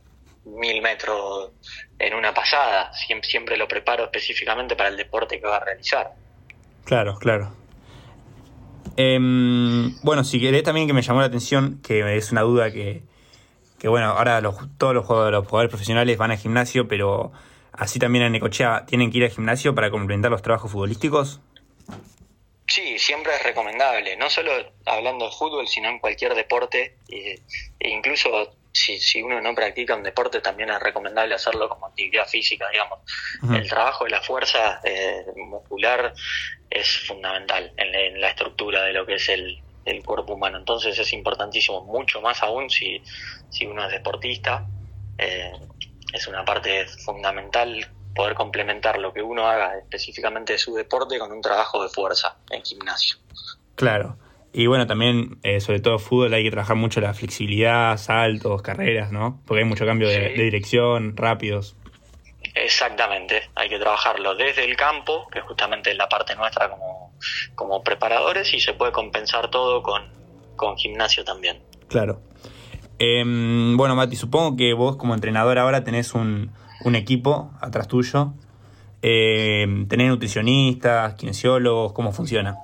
[0.46, 1.52] mil metros
[1.98, 2.92] en una pasada.
[2.94, 6.12] Siempre, siempre lo preparo específicamente para el deporte que va a realizar.
[6.86, 7.54] Claro, claro.
[8.98, 13.04] Em, bueno, si querés también que me llamó la atención, que es una duda que,
[13.80, 17.32] que bueno, ahora los, todos los jugadores, los jugadores profesionales van al gimnasio, pero
[17.72, 21.40] así también en Necochea tienen que ir al gimnasio para complementar los trabajos futbolísticos.
[22.68, 24.52] Sí, siempre es recomendable, no solo
[24.86, 27.40] hablando de fútbol, sino en cualquier deporte, e,
[27.80, 32.28] e incluso si, si uno no practica un deporte, también es recomendable hacerlo como actividad
[32.28, 33.00] física, digamos.
[33.54, 36.14] El trabajo de la fuerza eh, muscular
[36.70, 40.58] es fundamental en la, en la estructura de lo que es el, el cuerpo humano,
[40.58, 43.02] entonces es importantísimo, mucho más aún si,
[43.50, 44.66] si uno es deportista,
[45.18, 45.52] eh,
[46.14, 51.32] es una parte fundamental poder complementar lo que uno haga específicamente de su deporte con
[51.32, 53.18] un trabajo de fuerza en gimnasio.
[53.76, 54.18] Claro.
[54.52, 59.12] Y bueno, también, eh, sobre todo fútbol, hay que trabajar mucho la flexibilidad, saltos, carreras,
[59.12, 59.42] ¿no?
[59.46, 60.38] Porque hay mucho cambio de, Sí.
[60.38, 61.76] de dirección, rápidos.
[62.56, 67.14] Exactamente, hay que trabajarlo desde el campo, que justamente es la parte nuestra como,
[67.56, 70.04] como preparadores, y se puede compensar todo con,
[70.56, 71.60] con gimnasio también.
[71.88, 72.22] Claro.
[72.98, 76.52] Em, bueno, Mati, supongo que vos como entrenador ahora tenés un,
[76.84, 78.34] un equipo atrás tuyo.
[79.02, 82.58] Em, tenés nutricionistas, kinesiólogos, ¿cómo funciona?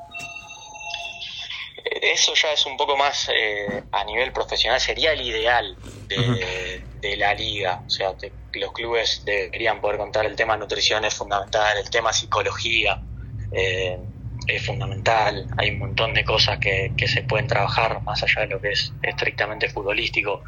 [2.15, 5.67] Eso ya es un poco más eh, a nivel profesional, sería el ideal
[6.07, 7.83] de, de la liga.
[7.85, 12.13] O sea, te- los clubes deberían poder contar el tema nutrición es fundamental, el tema
[12.13, 13.03] psicología
[13.51, 13.99] eh,
[14.47, 15.45] es fundamental.
[15.57, 18.69] Hay un montón de cosas que, que se pueden trabajar más allá de lo que
[18.71, 20.43] es estrictamente futbolístico.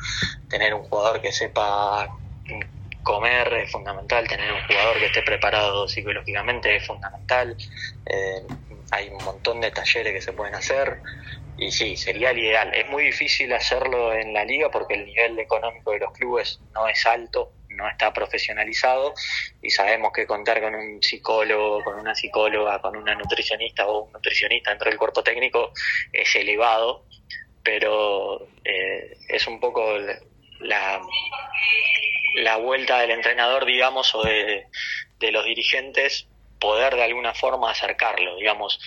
[0.47, 2.09] Tener un jugador que sepa
[3.03, 7.55] comer es fundamental, tener un jugador que esté preparado psicológicamente es fundamental.
[8.05, 8.41] Eh,
[8.91, 11.01] hay un montón de talleres que se pueden hacer.
[11.57, 12.73] Y sí, sería el ideal.
[12.73, 16.87] Es muy difícil hacerlo en la liga porque el nivel económico de los clubes no
[16.87, 19.13] es alto, no está profesionalizado
[19.61, 24.13] y sabemos que contar con un psicólogo, con una psicóloga, con una nutricionista o un
[24.13, 25.71] nutricionista dentro del cuerpo técnico
[26.13, 27.05] es elevado,
[27.63, 29.97] pero eh, es un poco
[30.59, 31.01] la,
[32.35, 34.67] la vuelta del entrenador, digamos, o de,
[35.19, 36.27] de los dirigentes
[36.59, 38.79] poder de alguna forma acercarlo, digamos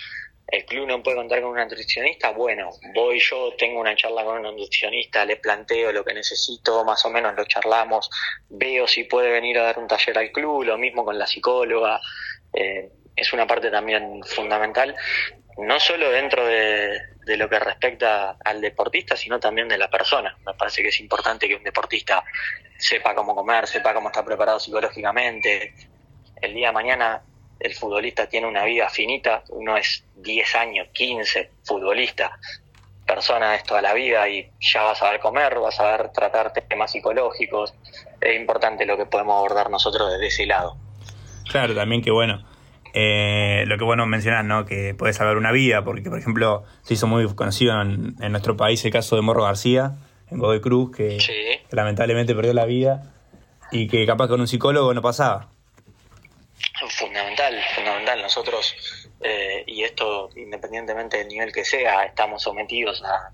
[0.50, 4.38] el club no puede contar con un nutricionista, bueno, voy yo, tengo una charla con
[4.38, 8.10] un nutricionista, le planteo lo que necesito, más o menos lo charlamos,
[8.48, 12.00] veo si puede venir a dar un taller al club, lo mismo con la psicóloga,
[12.52, 14.96] eh, es una parte también fundamental,
[15.58, 20.36] no solo dentro de, de lo que respecta al deportista, sino también de la persona.
[20.46, 22.24] Me parece que es importante que un deportista
[22.78, 25.74] sepa cómo comer, sepa cómo está preparado psicológicamente.
[26.40, 27.22] El día de mañana
[27.60, 32.38] el futbolista tiene una vida finita, uno es 10 años, 15, futbolista,
[33.06, 36.52] persona es toda la vida y ya vas a saber comer, vas a saber tratar
[36.52, 37.74] temas psicológicos,
[38.20, 40.76] es importante lo que podemos abordar nosotros desde ese lado.
[41.50, 42.44] Claro, también que bueno,
[42.94, 44.64] eh, lo que bueno mencionar, ¿no?
[44.64, 48.56] Que puede salvar una vida, porque por ejemplo se hizo muy conocido en, en nuestro
[48.56, 49.92] país el caso de Morro García,
[50.30, 51.18] en Godoy Cruz, que
[51.70, 53.12] lamentablemente perdió la vida
[53.72, 55.48] y que capaz con un psicólogo no pasaba.
[56.88, 57.49] Fundamental.
[58.30, 58.76] Nosotros,
[59.24, 63.32] eh, y esto independientemente del nivel que sea, estamos sometidos a,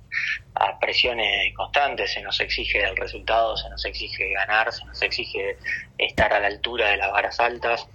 [0.54, 5.58] a presiones constantes, se nos exige el resultado, se nos exige ganar, se nos exige
[5.98, 7.86] estar a la altura de las varas altas.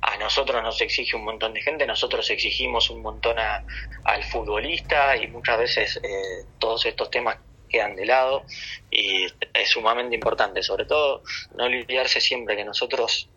[0.00, 3.62] A nosotros nos exige un montón de gente, nosotros exigimos un montón a-
[4.04, 7.36] al futbolista y muchas veces eh, todos estos temas
[7.68, 8.46] quedan de lado
[8.90, 13.28] y es sumamente importante, sobre todo no olvidarse siempre que nosotros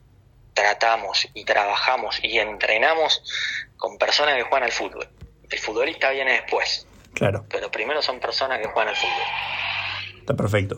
[0.53, 3.21] tratamos y trabajamos y entrenamos
[3.77, 5.07] con personas que juegan al fútbol.
[5.49, 10.19] El futbolista viene después, Claro, pero primero son personas que juegan al fútbol.
[10.19, 10.77] está perfecto.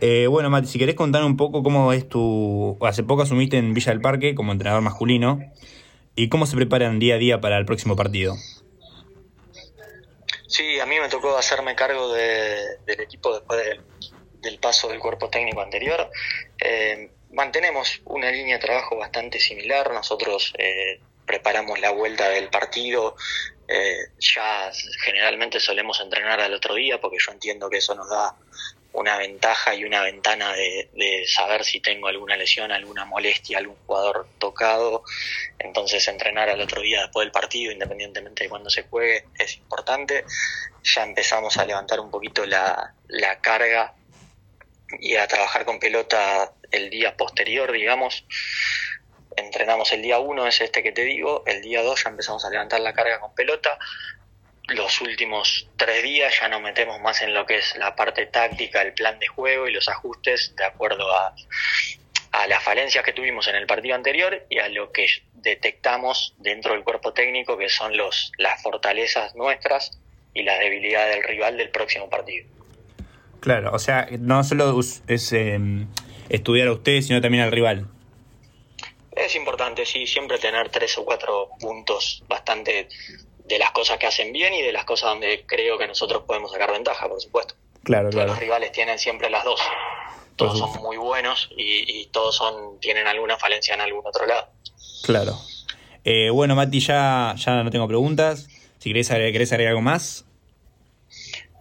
[0.00, 2.78] Eh, bueno, Mati, si querés contar un poco cómo es tu...
[2.82, 5.40] Hace poco asumiste en Villa del Parque como entrenador masculino
[6.14, 8.36] y cómo se preparan día a día para el próximo partido.
[10.46, 13.80] Sí, a mí me tocó hacerme cargo de- del equipo después del,
[14.40, 16.08] del paso del cuerpo técnico anterior.
[16.64, 19.92] Eh, mantenemos una línea de trabajo bastante similar.
[19.92, 23.16] Nosotros eh, preparamos la vuelta del partido.
[23.68, 24.70] eh, ya
[25.04, 28.34] generalmente solemos entrenar al otro día porque yo entiendo que eso nos da
[28.92, 34.28] una ventaja y una ventana de, saber si tengo alguna lesión, alguna molestia, algún jugador
[34.38, 35.04] tocado.
[35.58, 40.24] Entonces entrenar al otro día después del partido, independientemente de cuándo se juegue, es importante.
[40.82, 43.94] Ya empezamos a levantar un poquito la, la carga
[45.00, 48.24] y a trabajar con pelota el día posterior, digamos.
[49.36, 52.50] Entrenamos el día 1, es este que te digo, el día 2 ya empezamos a
[52.50, 53.78] levantar la carga con pelota.
[54.68, 58.82] Los últimos tres días ya nos metemos más en lo que es la parte táctica,
[58.82, 61.34] el plan de juego y los ajustes de acuerdo a,
[62.32, 66.74] a las falencias que tuvimos en el partido anterior y a lo que detectamos dentro
[66.74, 69.98] del cuerpo técnico, que son los, las fortalezas nuestras
[70.34, 72.57] y las debilidades del rival del próximo partido.
[73.40, 75.86] Claro, o sea, no solo es eh,
[76.28, 77.86] estudiar a usted, sino también al rival.
[79.12, 82.88] Es importante, sí, siempre tener tres o cuatro puntos bastante
[83.44, 86.52] de las cosas que hacen bien y de las cosas donde creo que nosotros podemos
[86.52, 87.54] sacar ventaja, por supuesto.
[87.82, 88.30] Claro, Todos claro.
[88.30, 89.60] los rivales tienen siempre las dos.
[90.36, 94.46] Todos son muy buenos y, y todos son tienen alguna falencia en algún otro lado.
[95.02, 95.36] Claro.
[96.04, 98.48] Eh, bueno, Mati, ya, ya no tengo preguntas.
[98.78, 100.26] Si querés agregar, querés agregar algo más.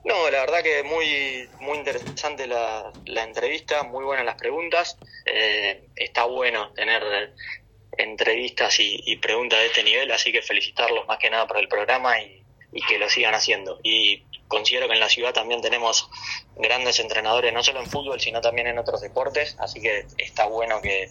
[0.08, 4.98] No, la verdad que muy muy interesante la, la entrevista, muy buenas las preguntas.
[5.26, 7.34] Eh, está bueno tener
[7.98, 12.22] entrevistas y, preguntas de este nivel, así que felicitarlos más que nada por el programa
[12.22, 12.42] y,
[12.72, 13.82] y que lo sigan haciendo.
[13.84, 16.10] Y considero que en la ciudad también tenemos
[16.56, 20.82] grandes entrenadores, no solo en fútbol, sino también en otros deportes, así que está bueno
[20.82, 21.10] que,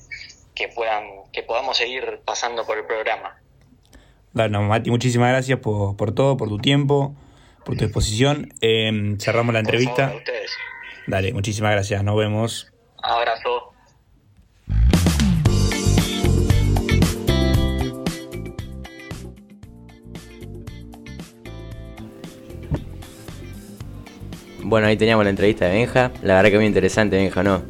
[0.55, 3.43] que puedan que podamos seguir pasando por el programa.
[4.33, 7.15] Bueno, Mati, muchísimas gracias por, por todo, por tu tiempo,
[7.67, 8.55] por tu exposición.
[8.61, 10.07] Eh, cerramos la entrevista.
[10.07, 10.53] a ustedes.
[11.07, 12.03] Dale, muchísimas gracias.
[12.05, 12.73] Nos vemos.
[13.03, 13.73] Abrazo.
[24.63, 26.13] Bueno, ahí teníamos la entrevista de Benja.
[26.23, 27.63] La verdad que muy interesante, Benja, ¿no?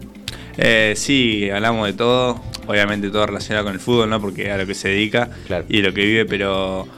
[0.58, 4.20] Eh, sí, hablamos de todo, obviamente todo relacionado con el fútbol, ¿no?
[4.20, 5.30] Porque a lo que se dedica
[5.68, 6.88] y lo que vive, pero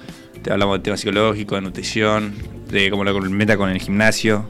[0.43, 4.45] te hablamos de temas psicológicos, de nutrición, de cómo lo complementa con el gimnasio.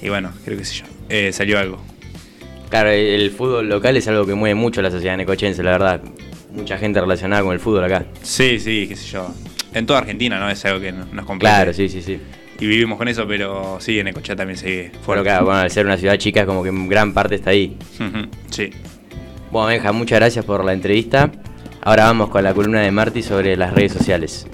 [0.00, 1.80] Y bueno, creo que sé yo, eh, salió algo.
[2.70, 6.02] Claro, el, fútbol local es algo que mueve mucho a la sociedad necochense, la verdad.
[6.52, 8.04] Mucha gente relacionada con el fútbol acá.
[8.22, 9.32] Sí, sí, qué sé yo.
[9.72, 10.48] En toda Argentina, ¿no?
[10.50, 11.50] Es algo que no- nos compete.
[11.50, 12.18] Claro, sí, sí, sí.
[12.60, 15.24] y vivimos con eso, pero sí, en Ecochea también sigue Bueno, fuerte.
[15.24, 17.76] claro, bueno, al ser una ciudad chica, como que gran parte está ahí.
[18.50, 18.70] Sí.
[19.50, 21.30] Bueno, Benja, muchas gracias por la entrevista.
[21.82, 24.46] Ahora vamos con la columna de Marty sobre las redes sociales.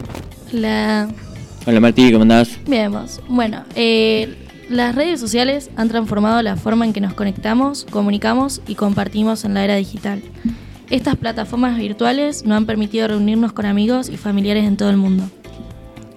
[0.52, 1.08] La...
[1.66, 2.58] Hola Martí, ¿cómo andás?
[2.66, 3.20] Bien, vos.
[3.28, 4.34] Bueno, eh,
[4.68, 9.54] las redes sociales han transformado la forma en que nos conectamos, comunicamos y compartimos en
[9.54, 10.22] la era digital.
[10.88, 15.24] Estas plataformas virtuales nos han permitido reunirnos con amigos y familiares en todo el mundo.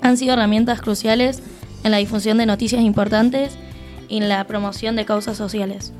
[0.02, 1.41] Han sido herramientas cruciales
[1.84, 3.58] en la difusión de noticias importantes
[4.10, 5.94] y en la promoción de causas sociales.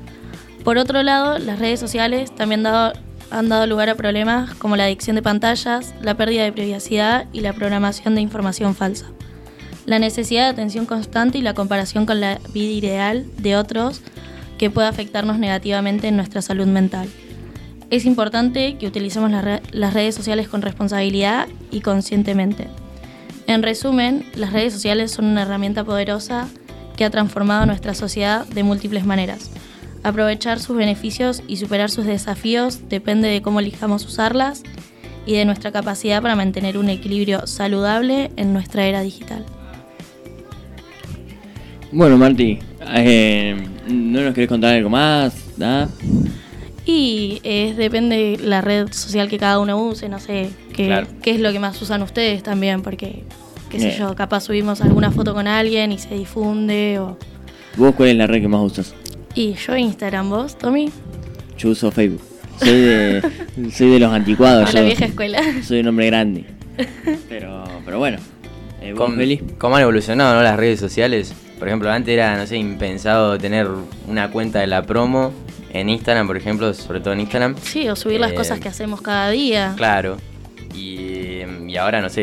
[0.64, 2.94] Por otro lado, las redes sociales también dado-
[3.30, 7.40] han dado lugar a problemas como la adicción de pantallas, la pérdida de privacidad y
[7.40, 9.06] la programación de información falsa.
[9.86, 14.00] La necesidad de atención constante y la comparación con la vida ideal de otros
[14.56, 17.08] que puede afectarnos negativamente en nuestra salud mental.
[17.90, 22.68] Es importante que utilicemos las redes sociales con responsabilidad y conscientemente.
[23.46, 26.48] En resumen, las redes sociales son una herramienta poderosa
[26.96, 29.50] que ha transformado nuestra sociedad de múltiples maneras.
[30.02, 34.62] Aprovechar sus beneficios y superar sus desafíos depende de cómo elijamos usarlas
[35.26, 39.44] y de nuestra capacidad para mantener un equilibrio saludable en nuestra era digital.
[41.94, 42.58] Bueno Martí,
[42.92, 43.54] eh,
[43.86, 45.32] ¿no nos querés contar algo más?
[45.56, 45.88] ¿Nada?
[46.84, 51.06] Y eh, depende de la red social que cada uno use, no sé, qué, Claro.
[51.22, 53.22] qué es lo que más usan ustedes también, porque,
[53.70, 53.98] qué sé Bien.
[54.00, 57.16] yo, capaz subimos alguna foto con alguien y se difunde, o...
[57.76, 58.92] ¿Vos cuál es la red que más usas?
[59.36, 60.90] Y yo Instagram, ¿vos, Tommy?
[61.58, 62.22] Yo uso Facebook.
[62.58, 63.22] Soy de,
[63.72, 64.72] soy de los anticuados.
[64.72, 65.40] De la vieja escuela.
[65.62, 66.44] Soy un hombre grande.
[67.28, 68.18] Pero, pero bueno.
[68.82, 69.12] Eh, ¿vos,
[69.58, 70.42] ¿Cómo, han evolucionado ¿no?
[70.42, 71.32] las redes sociales?
[71.58, 73.68] Por ejemplo, antes era, no sé, impensado tener
[74.08, 75.32] una cuenta de la promo
[75.72, 77.56] en Instagram, por ejemplo, sobre todo en Instagram.
[77.62, 79.72] Sí, o subir las Eh, cosas que hacemos cada día.
[79.76, 80.16] Claro.
[80.74, 82.22] Y, y ahora, no sé,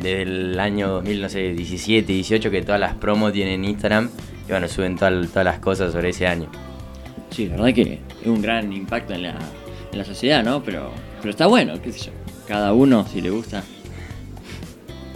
[0.00, 4.10] desde el año 2000, no sé, 17, 18, que todas las promos tienen Instagram
[4.46, 6.46] y bueno, suben todas todas las cosas sobre ese año.
[7.30, 9.34] Sí, la verdad que es un gran impacto en la,
[9.92, 10.62] en la sociedad, ¿no?
[10.62, 12.12] Pero, pero está bueno, qué sé yo.
[12.46, 13.62] Cada uno, si le gusta.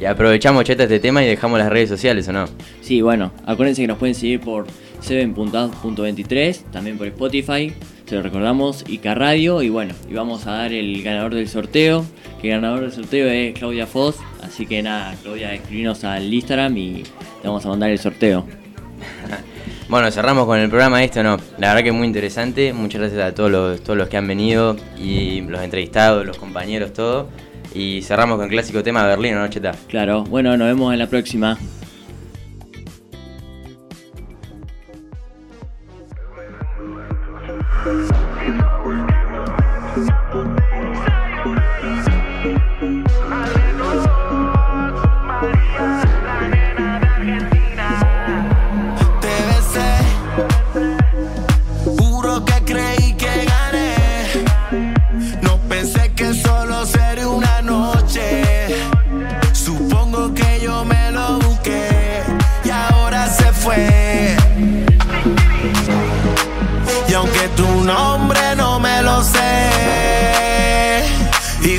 [0.00, 2.46] Y aprovechamos, cheta, este tema y dejamos las redes sociales, ¿o no?
[2.80, 4.66] Sí, bueno, acuérdense que nos pueden seguir por
[5.06, 7.74] 7.23, también por Spotify,
[8.06, 12.06] se lo recordamos, Ica Radio, y bueno, y vamos a dar el ganador del sorteo,
[12.40, 16.78] que el ganador del sorteo es Claudia Foz, así que nada, Claudia, escribinos al Instagram
[16.78, 17.02] y
[17.42, 18.46] te vamos a mandar el sorteo.
[19.90, 21.36] Bueno, cerramos con el programa este, ¿o ¿no?
[21.58, 22.72] La verdad que es muy interesante.
[22.72, 26.92] Muchas gracias a todos los, todos los que han venido y los entrevistados, los compañeros,
[26.92, 27.28] todo.
[27.74, 29.72] Y cerramos con el clásico tema de Berlín, ¿o ¿no, Cheta?
[29.88, 31.56] Claro, bueno, nos vemos en la próxima.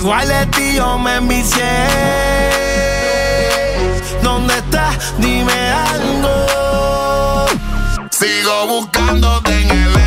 [0.02, 1.74] Igual de ti yo me envicié.
[4.24, 5.14] ¿Dónde estás?
[5.20, 7.46] Dime algo.
[8.10, 10.01] Sigo buscándote en el